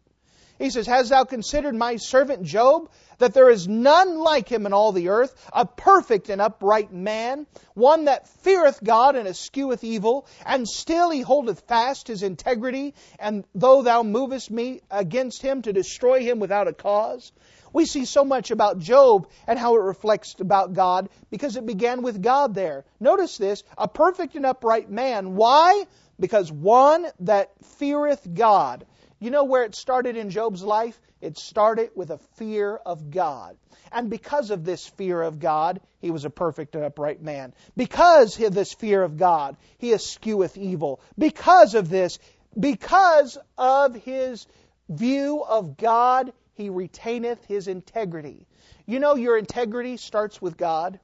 He 0.58 0.70
says, 0.70 0.86
Hast 0.86 1.10
thou 1.10 1.24
considered 1.24 1.74
my 1.74 1.96
servant 1.96 2.42
Job? 2.44 2.88
that 3.18 3.34
there 3.34 3.50
is 3.50 3.68
none 3.68 4.18
like 4.18 4.48
him 4.48 4.66
in 4.66 4.72
all 4.72 4.92
the 4.92 5.08
earth, 5.08 5.34
a 5.52 5.64
perfect 5.64 6.28
and 6.28 6.40
upright 6.40 6.92
man, 6.92 7.46
one 7.74 8.06
that 8.06 8.28
feareth 8.42 8.82
God 8.82 9.16
and 9.16 9.28
escheweth 9.28 9.84
evil, 9.84 10.26
and 10.44 10.68
still 10.68 11.10
he 11.10 11.20
holdeth 11.20 11.60
fast 11.60 12.08
his 12.08 12.22
integrity, 12.22 12.94
and 13.18 13.44
though 13.54 13.82
thou 13.82 14.02
movest 14.02 14.50
me 14.50 14.80
against 14.90 15.42
him 15.42 15.62
to 15.62 15.72
destroy 15.72 16.20
him 16.20 16.38
without 16.38 16.68
a 16.68 16.72
cause. 16.72 17.32
We 17.72 17.86
see 17.86 18.04
so 18.04 18.24
much 18.24 18.52
about 18.52 18.78
Job 18.78 19.26
and 19.48 19.58
how 19.58 19.74
it 19.74 19.80
reflects 19.80 20.36
about 20.38 20.74
God 20.74 21.08
because 21.30 21.56
it 21.56 21.66
began 21.66 22.02
with 22.02 22.22
God 22.22 22.54
there. 22.54 22.84
Notice 23.00 23.36
this 23.36 23.64
a 23.76 23.88
perfect 23.88 24.36
and 24.36 24.46
upright 24.46 24.88
man. 24.90 25.34
Why? 25.34 25.86
Because 26.20 26.52
one 26.52 27.06
that 27.20 27.50
feareth 27.64 28.28
God. 28.32 28.86
You 29.24 29.30
know 29.30 29.44
where 29.44 29.64
it 29.64 29.74
started 29.74 30.18
in 30.18 30.28
Job's 30.28 30.62
life? 30.62 31.00
It 31.22 31.38
started 31.38 31.92
with 31.94 32.10
a 32.10 32.18
fear 32.36 32.76
of 32.76 33.10
God. 33.10 33.56
And 33.90 34.10
because 34.10 34.50
of 34.50 34.66
this 34.66 34.86
fear 34.86 35.22
of 35.22 35.38
God, 35.38 35.80
he 36.02 36.10
was 36.10 36.26
a 36.26 36.30
perfect 36.30 36.74
and 36.74 36.84
upright 36.84 37.22
man. 37.22 37.54
Because 37.74 38.38
of 38.38 38.52
this 38.52 38.74
fear 38.74 39.02
of 39.02 39.16
God, 39.16 39.56
he 39.78 39.94
escheweth 39.94 40.58
evil. 40.58 41.00
Because 41.16 41.74
of 41.74 41.88
this, 41.88 42.18
because 42.60 43.38
of 43.56 43.94
his 43.94 44.46
view 44.90 45.42
of 45.42 45.78
God, 45.78 46.34
he 46.52 46.68
retaineth 46.68 47.42
his 47.46 47.66
integrity. 47.66 48.46
You 48.84 49.00
know, 49.00 49.14
your 49.14 49.38
integrity 49.38 49.96
starts 49.96 50.42
with 50.42 50.58
God. 50.58 51.00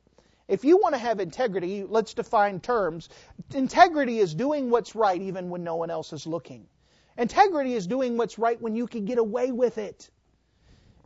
If 0.46 0.64
you 0.66 0.76
want 0.76 0.94
to 0.94 1.00
have 1.00 1.20
integrity, 1.20 1.84
let's 1.84 2.12
define 2.12 2.60
terms. 2.60 3.08
Integrity 3.54 4.18
is 4.18 4.34
doing 4.34 4.68
what's 4.68 4.94
right 4.94 5.22
even 5.22 5.48
when 5.48 5.64
no 5.64 5.76
one 5.76 5.88
else 5.88 6.12
is 6.12 6.26
looking. 6.26 6.66
Integrity 7.20 7.74
is 7.74 7.86
doing 7.86 8.16
what's 8.16 8.38
right 8.38 8.58
when 8.62 8.74
you 8.74 8.86
can 8.86 9.04
get 9.04 9.18
away 9.18 9.52
with 9.52 9.76
it. 9.76 10.08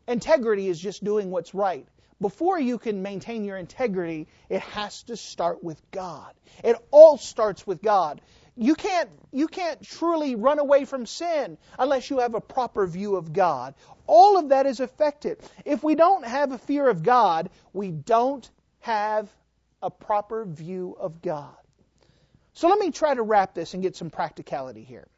Integrity 0.07 0.69
is 0.69 0.79
just 0.79 1.03
doing 1.03 1.33
what's 1.33 1.55
right. 1.55 1.89
Before 2.21 2.57
you 2.57 2.79
can 2.79 3.03
maintain 3.03 3.45
your 3.45 3.57
integrity, 3.57 4.29
it 4.49 4.61
has 4.61 5.03
to 5.05 5.17
start 5.17 5.65
with 5.65 5.83
God. 5.91 6.33
It 6.63 6.77
all 6.93 7.19
starts 7.19 7.67
with 7.67 7.83
God. 7.83 8.21
You 8.57 8.77
can't, 8.77 9.11
you 9.33 9.49
can't 9.49 9.83
truly 9.83 10.37
run 10.37 10.61
away 10.61 10.85
from 10.85 11.05
sin 11.05 11.59
unless 11.81 12.09
you 12.09 12.21
have 12.21 12.37
a 12.37 12.41
proper 12.41 12.87
view 12.87 13.17
of 13.17 13.33
God. 13.33 13.75
All 14.07 14.39
of 14.39 14.51
that 14.51 14.67
is 14.67 14.79
affected. 14.79 15.41
If 15.65 15.83
we 15.83 15.97
don't 15.97 16.25
have 16.25 16.53
a 16.53 16.59
fear 16.59 16.89
of 16.89 17.03
God, 17.03 17.51
we 17.73 17.91
don't 17.91 18.49
have 18.79 19.29
a 19.83 19.91
proper 19.91 20.45
view 20.45 20.97
of 21.01 21.21
God. 21.21 21.57
So 22.53 22.69
let 22.69 22.79
me 22.79 22.93
try 22.93 23.13
to 23.13 23.23
wrap 23.23 23.53
this 23.53 23.75
and 23.75 23.83
get 23.83 23.97
some 23.97 24.11
practicality 24.11 24.85
here. 24.85 25.09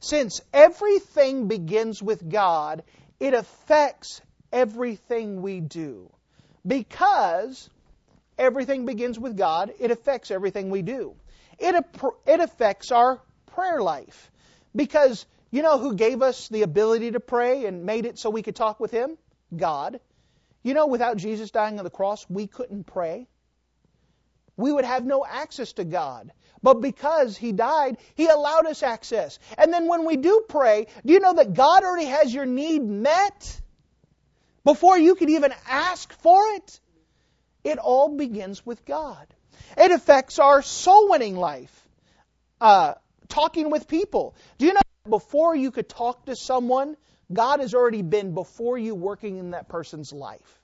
Since 0.00 0.40
everything 0.52 1.48
begins 1.48 2.02
with 2.02 2.28
God, 2.28 2.82
it 3.18 3.34
affects 3.34 4.20
everything 4.52 5.42
we 5.42 5.60
do. 5.60 6.10
Because 6.66 7.68
everything 8.38 8.86
begins 8.86 9.18
with 9.18 9.36
God, 9.36 9.72
it 9.78 9.90
affects 9.90 10.30
everything 10.30 10.70
we 10.70 10.82
do. 10.82 11.14
It, 11.58 11.74
it 12.26 12.40
affects 12.40 12.90
our 12.90 13.20
prayer 13.46 13.82
life. 13.82 14.30
Because 14.74 15.26
you 15.50 15.62
know 15.62 15.78
who 15.78 15.94
gave 15.94 16.22
us 16.22 16.48
the 16.48 16.62
ability 16.62 17.12
to 17.12 17.20
pray 17.20 17.66
and 17.66 17.84
made 17.84 18.06
it 18.06 18.18
so 18.18 18.30
we 18.30 18.42
could 18.42 18.56
talk 18.56 18.80
with 18.80 18.90
Him? 18.90 19.18
God. 19.54 20.00
You 20.62 20.74
know, 20.74 20.86
without 20.86 21.16
Jesus 21.16 21.50
dying 21.50 21.78
on 21.78 21.84
the 21.84 21.90
cross, 21.90 22.26
we 22.28 22.46
couldn't 22.46 22.84
pray. 22.84 23.26
We 24.56 24.70
would 24.70 24.84
have 24.84 25.04
no 25.04 25.24
access 25.26 25.72
to 25.74 25.84
God. 25.84 26.32
But 26.62 26.80
because 26.80 27.36
He 27.36 27.52
died, 27.52 27.96
He 28.14 28.26
allowed 28.26 28.66
us 28.66 28.82
access. 28.82 29.38
And 29.56 29.72
then 29.72 29.88
when 29.88 30.04
we 30.04 30.16
do 30.16 30.44
pray, 30.48 30.86
do 31.04 31.12
you 31.12 31.20
know 31.20 31.34
that 31.34 31.54
God 31.54 31.82
already 31.82 32.06
has 32.06 32.32
your 32.32 32.46
need 32.46 32.82
met? 32.82 33.60
Before 34.64 34.98
you 34.98 35.14
could 35.14 35.30
even 35.30 35.54
ask 35.68 36.12
for 36.20 36.42
it? 36.54 36.80
It 37.64 37.78
all 37.78 38.16
begins 38.16 38.64
with 38.64 38.84
God. 38.84 39.26
It 39.76 39.90
affects 39.90 40.38
our 40.38 40.62
soul 40.62 41.10
winning 41.10 41.36
life. 41.36 41.88
Uh, 42.60 42.94
talking 43.28 43.70
with 43.70 43.88
people. 43.88 44.34
Do 44.58 44.66
you 44.66 44.74
know 44.74 44.80
before 45.08 45.56
you 45.56 45.70
could 45.70 45.88
talk 45.88 46.26
to 46.26 46.36
someone, 46.36 46.96
God 47.32 47.60
has 47.60 47.74
already 47.74 48.02
been 48.02 48.34
before 48.34 48.76
you 48.76 48.94
working 48.94 49.38
in 49.38 49.52
that 49.52 49.68
person's 49.68 50.12
life? 50.12 50.59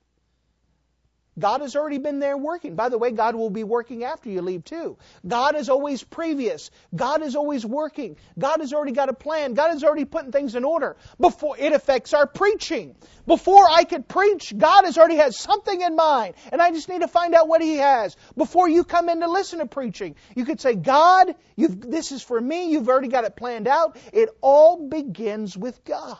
God 1.38 1.60
has 1.60 1.76
already 1.76 1.98
been 1.98 2.18
there 2.18 2.36
working. 2.36 2.76
By 2.76 2.88
the 2.88 2.96
way, 2.96 3.10
God 3.10 3.34
will 3.34 3.50
be 3.50 3.64
working 3.64 4.04
after 4.04 4.30
you 4.30 4.40
leave 4.40 4.64
too. 4.64 4.96
God 5.26 5.54
is 5.54 5.68
always 5.68 6.02
previous. 6.02 6.70
God 6.94 7.22
is 7.22 7.36
always 7.36 7.64
working. 7.64 8.16
God 8.38 8.60
has 8.60 8.72
already 8.72 8.92
got 8.92 9.10
a 9.10 9.12
plan. 9.12 9.54
God 9.54 9.74
is 9.74 9.84
already 9.84 10.06
putting 10.06 10.32
things 10.32 10.54
in 10.54 10.64
order. 10.64 10.96
Before 11.20 11.56
it 11.58 11.72
affects 11.72 12.14
our 12.14 12.26
preaching. 12.26 12.96
Before 13.26 13.68
I 13.68 13.84
could 13.84 14.08
preach, 14.08 14.56
God 14.56 14.84
has 14.84 14.96
already 14.96 15.16
had 15.16 15.34
something 15.34 15.80
in 15.80 15.94
mind. 15.94 16.34
And 16.50 16.62
I 16.62 16.70
just 16.70 16.88
need 16.88 17.02
to 17.02 17.08
find 17.08 17.34
out 17.34 17.48
what 17.48 17.60
He 17.60 17.76
has. 17.76 18.16
Before 18.36 18.68
you 18.68 18.84
come 18.84 19.08
in 19.08 19.20
to 19.20 19.28
listen 19.28 19.58
to 19.58 19.66
preaching, 19.66 20.16
you 20.34 20.46
could 20.46 20.60
say, 20.60 20.74
God, 20.74 21.34
this 21.56 22.12
is 22.12 22.22
for 22.22 22.40
me. 22.40 22.70
You've 22.70 22.88
already 22.88 23.08
got 23.08 23.24
it 23.24 23.36
planned 23.36 23.68
out. 23.68 23.98
It 24.12 24.30
all 24.40 24.88
begins 24.88 25.56
with 25.56 25.84
God. 25.84 26.16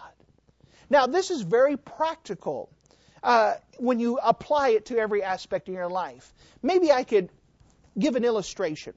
Now, 0.90 1.06
this 1.06 1.30
is 1.30 1.42
very 1.42 1.76
practical 1.76 2.70
uh, 3.26 3.56
when 3.78 3.98
you 3.98 4.18
apply 4.22 4.68
it 4.68 4.86
to 4.86 4.96
every 4.96 5.20
aspect 5.20 5.68
of 5.68 5.74
your 5.74 5.88
life. 5.88 6.32
Maybe 6.62 6.92
I 6.92 7.02
could 7.02 7.28
give 7.98 8.14
an 8.14 8.24
illustration. 8.24 8.94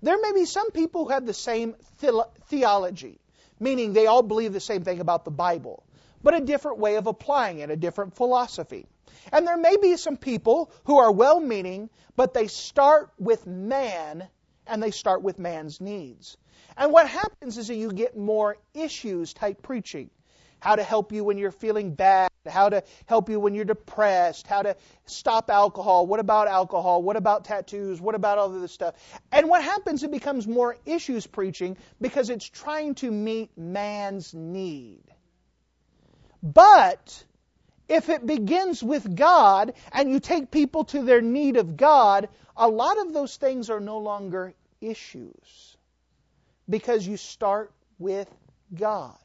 There 0.00 0.18
may 0.18 0.32
be 0.32 0.46
some 0.46 0.70
people 0.70 1.04
who 1.04 1.10
have 1.10 1.26
the 1.26 1.34
same 1.34 1.76
the- 2.00 2.26
theology, 2.46 3.20
meaning 3.60 3.92
they 3.92 4.06
all 4.06 4.22
believe 4.22 4.54
the 4.54 4.60
same 4.60 4.84
thing 4.84 5.00
about 5.00 5.26
the 5.26 5.30
Bible, 5.30 5.84
but 6.22 6.32
a 6.32 6.40
different 6.40 6.78
way 6.78 6.96
of 6.96 7.06
applying 7.06 7.58
it, 7.58 7.70
a 7.70 7.76
different 7.76 8.16
philosophy. 8.16 8.86
And 9.32 9.46
there 9.46 9.58
may 9.58 9.76
be 9.76 9.98
some 9.98 10.16
people 10.16 10.72
who 10.84 10.96
are 10.96 11.12
well 11.12 11.38
meaning, 11.38 11.90
but 12.16 12.32
they 12.32 12.46
start 12.46 13.12
with 13.18 13.46
man 13.46 14.26
and 14.66 14.82
they 14.82 14.92
start 14.92 15.20
with 15.20 15.38
man's 15.38 15.78
needs. 15.78 16.38
And 16.74 16.90
what 16.90 17.06
happens 17.06 17.58
is 17.58 17.68
that 17.68 17.74
you 17.74 17.92
get 17.92 18.16
more 18.16 18.56
issues 18.72 19.34
type 19.34 19.60
preaching 19.60 20.08
how 20.60 20.74
to 20.76 20.82
help 20.82 21.12
you 21.12 21.22
when 21.22 21.38
you're 21.38 21.52
feeling 21.52 21.94
bad, 21.94 22.27
how 22.48 22.68
to 22.68 22.82
help 23.06 23.28
you 23.28 23.40
when 23.40 23.54
you're 23.54 23.64
depressed, 23.64 24.46
how 24.46 24.62
to 24.62 24.76
stop 25.06 25.50
alcohol, 25.50 26.06
what 26.06 26.20
about 26.20 26.48
alcohol, 26.48 27.02
what 27.02 27.16
about 27.16 27.44
tattoos, 27.44 28.00
what 28.00 28.14
about 28.14 28.38
all 28.38 28.54
of 28.54 28.60
this 28.60 28.72
stuff. 28.72 28.94
And 29.30 29.48
what 29.48 29.62
happens, 29.62 30.02
it 30.02 30.10
becomes 30.10 30.46
more 30.46 30.76
issues 30.86 31.26
preaching 31.26 31.76
because 32.00 32.30
it's 32.30 32.48
trying 32.48 32.94
to 32.96 33.10
meet 33.10 33.56
man's 33.56 34.34
need. 34.34 35.02
But 36.42 37.24
if 37.88 38.08
it 38.08 38.26
begins 38.26 38.82
with 38.82 39.16
God 39.16 39.72
and 39.92 40.10
you 40.10 40.20
take 40.20 40.50
people 40.50 40.84
to 40.84 41.02
their 41.02 41.22
need 41.22 41.56
of 41.56 41.76
God, 41.76 42.28
a 42.56 42.68
lot 42.68 42.98
of 42.98 43.12
those 43.12 43.36
things 43.36 43.70
are 43.70 43.80
no 43.80 43.98
longer 43.98 44.54
issues 44.80 45.76
because 46.68 47.06
you 47.06 47.16
start 47.16 47.72
with 47.98 48.28
God. 48.74 49.16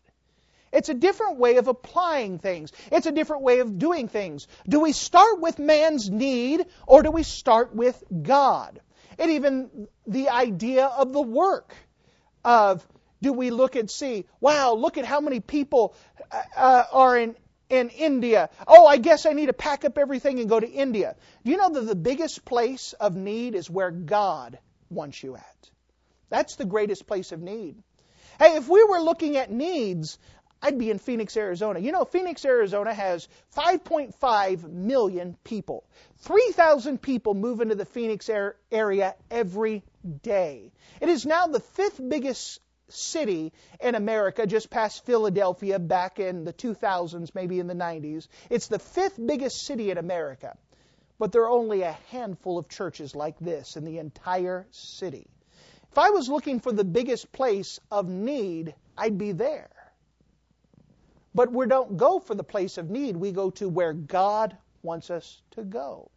It's 0.74 0.90
a 0.90 0.94
different 0.96 1.38
way 1.38 1.58
of 1.58 1.68
applying 1.68 2.40
things. 2.40 2.72
It's 2.92 3.06
a 3.06 3.12
different 3.12 3.44
way 3.44 3.60
of 3.60 3.78
doing 3.78 4.08
things. 4.08 4.48
Do 4.68 4.80
we 4.80 4.92
start 4.92 5.40
with 5.40 5.60
man's 5.60 6.10
need 6.10 6.66
or 6.88 7.04
do 7.04 7.12
we 7.12 7.22
start 7.22 7.76
with 7.76 8.04
God? 8.24 8.82
And 9.20 9.32
even 9.32 9.88
the 10.08 10.30
idea 10.30 10.88
of 10.88 11.14
the 11.14 11.22
work 11.22 11.76
of 12.44 12.86
do 13.22 13.32
we 13.32 13.52
look 13.52 13.76
and 13.76 13.90
see, 13.90 14.26
wow, 14.42 14.74
look 14.74 14.98
at 14.98 15.06
how 15.06 15.22
many 15.22 15.40
people 15.40 15.96
uh, 16.32 16.42
uh 16.56 16.84
are 16.92 17.18
in, 17.20 17.36
in 17.70 17.90
India. 17.90 18.50
Oh, 18.68 18.88
I 18.88 18.98
guess 18.98 19.28
I 19.28 19.34
need 19.34 19.46
to 19.46 19.54
pack 19.54 19.86
up 19.86 19.98
everything 20.00 20.40
and 20.40 20.50
go 20.50 20.60
to 20.60 20.70
India. 20.70 21.16
Do 21.46 21.52
you 21.52 21.58
know 21.58 21.70
that 21.70 21.82
the 21.86 21.96
biggest 21.96 22.44
place 22.46 22.94
of 22.94 23.16
need 23.16 23.54
is 23.54 23.70
where 23.70 23.92
God 23.92 24.58
wants 24.90 25.22
you 25.22 25.36
at? 25.36 25.70
That's 26.30 26.56
the 26.56 26.66
greatest 26.66 27.06
place 27.06 27.32
of 27.32 27.40
need. 27.40 27.76
Hey, 28.40 28.56
if 28.56 28.68
we 28.68 28.84
were 28.84 29.00
looking 29.00 29.38
at 29.38 29.52
needs, 29.52 30.18
I'd 30.64 30.80
be 30.80 30.90
in 30.90 30.98
Phoenix, 30.98 31.36
Arizona. 31.36 31.80
You 31.80 31.92
know, 31.92 32.06
Phoenix, 32.06 32.46
Arizona 32.46 32.94
has 32.94 33.28
5.5 33.58 34.72
million 34.72 35.36
people. 35.44 35.84
3,000 36.20 37.02
people 37.02 37.34
move 37.34 37.60
into 37.60 37.76
the 37.76 37.84
Phoenix 37.86 38.30
area 38.72 39.16
every 39.30 39.84
day. 40.22 40.72
It 41.02 41.10
is 41.10 41.26
now 41.26 41.48
the 41.48 41.60
fifth 41.60 42.00
biggest 42.08 42.62
city 42.88 43.52
in 43.82 43.96
America, 43.96 44.48
just 44.48 44.70
past 44.70 45.06
Philadelphia 45.06 45.80
back 45.80 46.20
in 46.20 46.46
the 46.46 46.54
2000s, 46.54 47.36
maybe 47.36 47.60
in 47.60 47.68
the 47.68 47.76
90s. 47.76 48.30
It's 48.50 48.68
the 48.68 48.80
fifth 48.80 49.20
biggest 49.24 49.64
city 49.64 49.92
in 49.92 49.98
America. 49.98 50.58
But 51.20 51.34
there 51.34 51.44
are 51.44 51.50
only 51.50 51.82
a 51.82 51.98
handful 52.10 52.58
of 52.58 52.70
churches 52.70 53.16
like 53.16 53.38
this 53.40 53.76
in 53.76 53.84
the 53.84 53.98
entire 54.00 54.66
city. 54.72 55.28
If 55.92 55.98
I 55.98 56.12
was 56.12 56.30
looking 56.30 56.62
for 56.62 56.72
the 56.72 56.86
biggest 56.86 57.34
place 57.34 57.82
of 57.92 58.08
need, 58.08 58.74
I'd 58.98 59.18
be 59.18 59.34
there. 59.34 59.70
But 61.36 61.52
we 61.52 61.66
don't 61.68 61.98
go 61.98 62.20
for 62.20 62.36
the 62.36 62.44
place 62.44 62.78
of 62.78 62.90
need. 62.90 63.18
We 63.18 63.32
go 63.32 63.50
to 63.52 63.68
where 63.68 63.94
God 63.94 64.56
wants 64.84 65.10
us 65.10 65.42
to 65.52 65.64
go. 65.64 66.12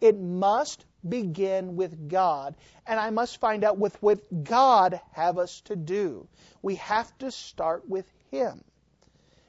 It 0.00 0.18
must 0.18 0.84
begin 1.08 1.76
with 1.76 2.08
God. 2.08 2.56
And 2.86 2.98
I 2.98 3.10
must 3.10 3.40
find 3.40 3.64
out 3.64 3.78
with 3.78 4.00
what 4.02 4.44
God 4.44 5.00
have 5.12 5.38
us 5.38 5.60
to 5.62 5.76
do. 5.76 6.28
We 6.60 6.76
have 6.76 7.16
to 7.18 7.30
start 7.30 7.88
with 7.88 8.06
Him. 8.30 8.62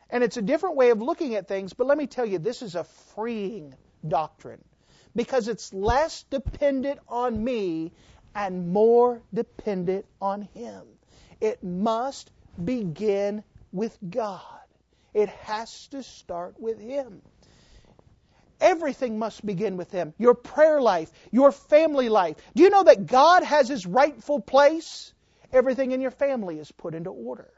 And 0.10 0.24
it's 0.24 0.38
a 0.38 0.42
different 0.42 0.76
way 0.76 0.92
of 0.92 1.02
looking 1.02 1.36
at 1.36 1.48
things, 1.48 1.74
but 1.74 1.88
let 1.88 1.98
me 1.98 2.08
tell 2.08 2.26
you, 2.26 2.38
this 2.38 2.62
is 2.62 2.76
a 2.76 2.84
freeing 2.84 3.74
doctrine 4.08 4.64
because 5.16 5.48
it's 5.48 5.74
less 5.74 6.24
dependent 6.30 7.00
on 7.08 7.44
me 7.44 7.92
and 8.36 8.72
more 8.72 9.22
dependent 9.34 10.06
on 10.22 10.44
Him. 10.54 10.84
It 11.42 11.64
must 11.64 12.32
begin 12.64 13.44
with 13.72 13.98
God. 14.08 14.63
It 15.14 15.30
has 15.30 15.88
to 15.90 16.04
start 16.04 16.56
with 16.60 16.80
Him. 16.80 17.22
Everything 18.60 19.20
must 19.20 19.46
begin 19.46 19.78
with 19.78 19.92
Him. 19.92 20.14
Your 20.18 20.34
prayer 20.34 20.82
life, 20.82 21.12
your 21.32 21.52
family 21.52 22.10
life. 22.10 22.38
Do 22.56 22.64
you 22.64 22.70
know 22.70 22.84
that 22.84 23.06
God 23.06 23.44
has 23.44 23.68
His 23.68 23.86
rightful 23.86 24.40
place? 24.40 25.14
Everything 25.52 25.92
in 25.92 26.02
your 26.02 26.12
family 26.12 26.60
is 26.60 26.72
put 26.72 26.96
into 26.96 27.12
order. 27.12 27.52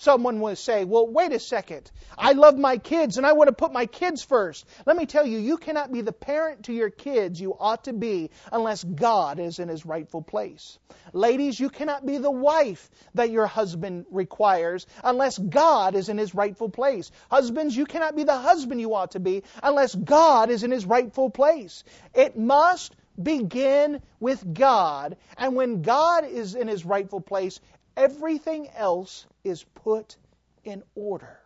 Someone 0.00 0.40
will 0.40 0.54
say, 0.54 0.84
well, 0.84 1.08
wait 1.08 1.32
a 1.32 1.40
second. 1.40 1.90
I 2.16 2.32
love 2.32 2.56
my 2.56 2.78
kids 2.78 3.18
and 3.18 3.26
I 3.26 3.32
want 3.32 3.48
to 3.48 3.52
put 3.52 3.72
my 3.72 3.86
kids 3.86 4.22
first. 4.22 4.64
Let 4.86 4.96
me 4.96 5.06
tell 5.06 5.26
you, 5.26 5.38
you 5.38 5.56
cannot 5.56 5.90
be 5.90 6.02
the 6.02 6.12
parent 6.12 6.64
to 6.64 6.72
your 6.72 6.88
kids 6.88 7.40
you 7.40 7.56
ought 7.58 7.84
to 7.84 7.92
be 7.92 8.30
unless 8.52 8.84
God 8.84 9.40
is 9.40 9.58
in 9.58 9.68
his 9.68 9.84
rightful 9.84 10.22
place. 10.22 10.78
Ladies, 11.12 11.58
you 11.58 11.68
cannot 11.68 12.06
be 12.06 12.18
the 12.18 12.30
wife 12.30 12.88
that 13.14 13.30
your 13.30 13.46
husband 13.46 14.06
requires 14.12 14.86
unless 15.02 15.36
God 15.36 15.96
is 15.96 16.08
in 16.08 16.16
his 16.16 16.32
rightful 16.32 16.68
place. 16.68 17.10
Husbands, 17.28 17.76
you 17.76 17.84
cannot 17.84 18.14
be 18.14 18.22
the 18.22 18.38
husband 18.38 18.80
you 18.80 18.94
ought 18.94 19.10
to 19.12 19.20
be 19.20 19.42
unless 19.64 19.96
God 19.96 20.50
is 20.50 20.62
in 20.62 20.70
his 20.70 20.86
rightful 20.86 21.28
place. 21.28 21.82
It 22.14 22.38
must 22.38 22.94
begin 23.20 24.00
with 24.20 24.54
God. 24.54 25.16
And 25.36 25.56
when 25.56 25.82
God 25.82 26.24
is 26.24 26.54
in 26.54 26.68
his 26.68 26.84
rightful 26.84 27.20
place, 27.20 27.60
everything 27.98 28.68
else 28.76 29.26
is 29.42 29.64
put 29.74 30.16
in 30.64 30.82
order. 30.94 31.38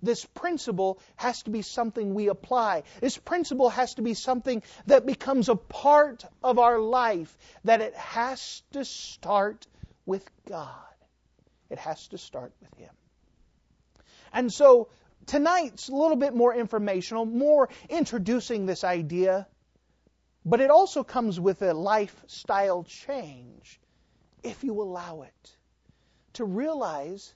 This 0.00 0.24
principle 0.24 1.00
has 1.16 1.42
to 1.44 1.50
be 1.50 1.62
something 1.62 2.14
we 2.14 2.28
apply. 2.28 2.84
This 3.00 3.16
principle 3.16 3.70
has 3.70 3.94
to 3.94 4.02
be 4.02 4.14
something 4.14 4.62
that 4.86 5.06
becomes 5.06 5.48
a 5.48 5.56
part 5.56 6.24
of 6.44 6.60
our 6.60 6.78
life, 6.78 7.36
that 7.64 7.80
it 7.80 7.94
has 7.94 8.62
to 8.72 8.84
start 8.84 9.66
with 10.06 10.28
God. 10.46 10.94
It 11.68 11.78
has 11.78 12.06
to 12.08 12.18
start 12.18 12.52
with 12.60 12.72
Him. 12.74 12.94
And 14.32 14.52
so 14.52 14.88
tonight's 15.26 15.88
a 15.88 15.94
little 15.94 16.16
bit 16.16 16.34
more 16.34 16.54
informational, 16.54 17.24
more 17.24 17.68
introducing 17.88 18.66
this 18.66 18.84
idea, 18.84 19.48
but 20.44 20.60
it 20.60 20.70
also 20.70 21.02
comes 21.02 21.40
with 21.40 21.62
a 21.62 21.74
lifestyle 21.74 22.84
change 22.84 23.80
if 24.42 24.64
you 24.64 24.80
allow 24.80 25.22
it. 25.22 25.56
To 26.34 26.44
realize 26.44 27.34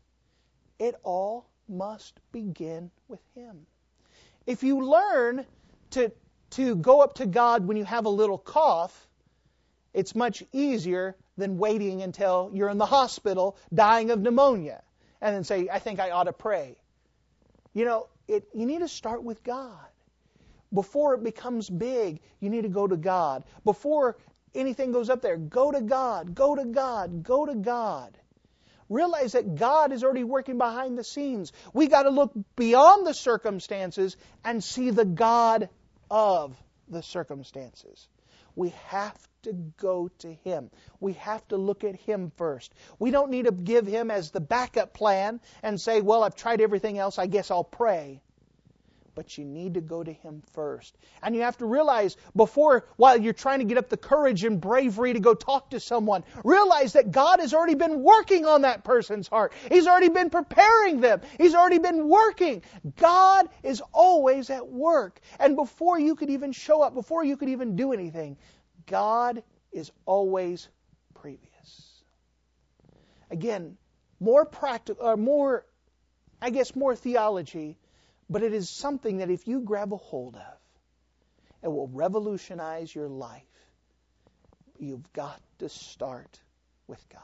it 0.78 0.94
all 1.02 1.46
must 1.68 2.20
begin 2.32 2.90
with 3.08 3.20
Him. 3.34 3.66
If 4.46 4.62
you 4.62 4.84
learn 4.84 5.46
to, 5.90 6.12
to 6.50 6.74
go 6.76 7.00
up 7.00 7.14
to 7.14 7.26
God 7.26 7.66
when 7.66 7.76
you 7.76 7.84
have 7.84 8.06
a 8.06 8.10
little 8.10 8.38
cough, 8.38 9.08
it's 9.94 10.14
much 10.14 10.42
easier 10.52 11.16
than 11.36 11.58
waiting 11.58 12.02
until 12.02 12.50
you're 12.52 12.68
in 12.68 12.78
the 12.78 12.86
hospital 12.86 13.56
dying 13.72 14.10
of 14.10 14.20
pneumonia 14.20 14.82
and 15.20 15.34
then 15.34 15.44
say, 15.44 15.68
I 15.72 15.78
think 15.78 16.00
I 16.00 16.10
ought 16.10 16.24
to 16.24 16.32
pray. 16.32 16.76
You 17.74 17.84
know, 17.84 18.08
it, 18.28 18.48
you 18.54 18.66
need 18.66 18.80
to 18.80 18.88
start 18.88 19.22
with 19.22 19.42
God. 19.44 19.86
Before 20.72 21.14
it 21.14 21.22
becomes 21.22 21.68
big, 21.68 22.20
you 22.40 22.48
need 22.48 22.62
to 22.62 22.68
go 22.68 22.86
to 22.86 22.96
God. 22.96 23.44
Before 23.64 24.16
anything 24.54 24.92
goes 24.92 25.10
up 25.10 25.22
there, 25.22 25.36
go 25.36 25.70
to 25.70 25.80
God, 25.80 26.34
go 26.34 26.54
to 26.54 26.64
God, 26.64 27.22
go 27.22 27.46
to 27.46 27.54
God. 27.54 28.16
Realize 28.88 29.32
that 29.32 29.54
God 29.54 29.92
is 29.92 30.04
already 30.04 30.24
working 30.24 30.58
behind 30.58 30.98
the 30.98 31.04
scenes. 31.04 31.52
We 31.72 31.86
got 31.86 32.02
to 32.02 32.10
look 32.10 32.32
beyond 32.56 33.06
the 33.06 33.14
circumstances 33.14 34.16
and 34.44 34.62
see 34.62 34.90
the 34.90 35.06
God 35.06 35.70
of 36.10 36.54
the 36.88 37.02
circumstances. 37.02 38.08
We 38.54 38.70
have 38.88 39.16
to 39.44 39.54
go 39.78 40.10
to 40.18 40.34
Him. 40.44 40.70
We 41.00 41.14
have 41.14 41.46
to 41.48 41.56
look 41.56 41.84
at 41.84 41.94
Him 41.94 42.32
first. 42.36 42.74
We 42.98 43.10
don't 43.10 43.30
need 43.30 43.46
to 43.46 43.52
give 43.52 43.86
Him 43.86 44.10
as 44.10 44.30
the 44.30 44.40
backup 44.40 44.92
plan 44.92 45.40
and 45.62 45.80
say, 45.80 46.02
well, 46.02 46.22
I've 46.22 46.36
tried 46.36 46.60
everything 46.60 46.98
else, 46.98 47.18
I 47.18 47.26
guess 47.26 47.50
I'll 47.50 47.64
pray 47.64 48.20
but 49.14 49.36
you 49.36 49.44
need 49.44 49.74
to 49.74 49.80
go 49.80 50.02
to 50.02 50.12
Him 50.12 50.42
first. 50.52 50.96
And 51.22 51.34
you 51.34 51.42
have 51.42 51.58
to 51.58 51.66
realize 51.66 52.16
before, 52.34 52.86
while 52.96 53.20
you're 53.20 53.32
trying 53.32 53.58
to 53.58 53.64
get 53.64 53.78
up 53.78 53.88
the 53.88 53.96
courage 53.96 54.44
and 54.44 54.60
bravery 54.60 55.12
to 55.12 55.20
go 55.20 55.34
talk 55.34 55.70
to 55.70 55.80
someone, 55.80 56.24
realize 56.44 56.94
that 56.94 57.10
God 57.10 57.40
has 57.40 57.54
already 57.54 57.74
been 57.74 58.02
working 58.02 58.46
on 58.46 58.62
that 58.62 58.84
person's 58.84 59.28
heart. 59.28 59.52
He's 59.68 59.86
already 59.86 60.08
been 60.08 60.30
preparing 60.30 61.00
them. 61.00 61.20
He's 61.38 61.54
already 61.54 61.78
been 61.78 62.08
working. 62.08 62.62
God 62.96 63.48
is 63.62 63.82
always 63.92 64.50
at 64.50 64.66
work. 64.66 65.20
And 65.38 65.56
before 65.56 65.98
you 65.98 66.14
could 66.14 66.30
even 66.30 66.52
show 66.52 66.82
up, 66.82 66.94
before 66.94 67.24
you 67.24 67.36
could 67.36 67.48
even 67.48 67.76
do 67.76 67.92
anything, 67.92 68.36
God 68.86 69.42
is 69.72 69.90
always 70.06 70.68
previous. 71.14 72.02
Again, 73.30 73.76
more 74.20 74.44
practical, 74.44 75.04
or 75.04 75.12
uh, 75.14 75.16
more, 75.16 75.66
I 76.40 76.50
guess, 76.50 76.76
more 76.76 76.94
theology 76.94 77.76
but 78.28 78.42
it 78.42 78.52
is 78.52 78.70
something 78.70 79.18
that 79.18 79.30
if 79.30 79.46
you 79.46 79.60
grab 79.60 79.92
a 79.92 79.96
hold 79.96 80.36
of, 80.36 80.58
it 81.62 81.68
will 81.68 81.88
revolutionize 81.88 82.94
your 82.94 83.08
life. 83.08 83.42
You've 84.78 85.12
got 85.12 85.40
to 85.58 85.68
start 85.68 86.40
with 86.86 87.06
God. 87.08 87.22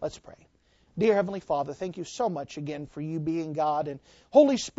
Let's 0.00 0.18
pray. 0.18 0.46
Dear 0.98 1.14
Heavenly 1.14 1.40
Father, 1.40 1.72
thank 1.72 1.96
you 1.96 2.04
so 2.04 2.28
much 2.28 2.58
again 2.58 2.86
for 2.86 3.00
you 3.00 3.20
being 3.20 3.52
God 3.52 3.88
and 3.88 4.00
Holy 4.30 4.56
Spirit. 4.56 4.78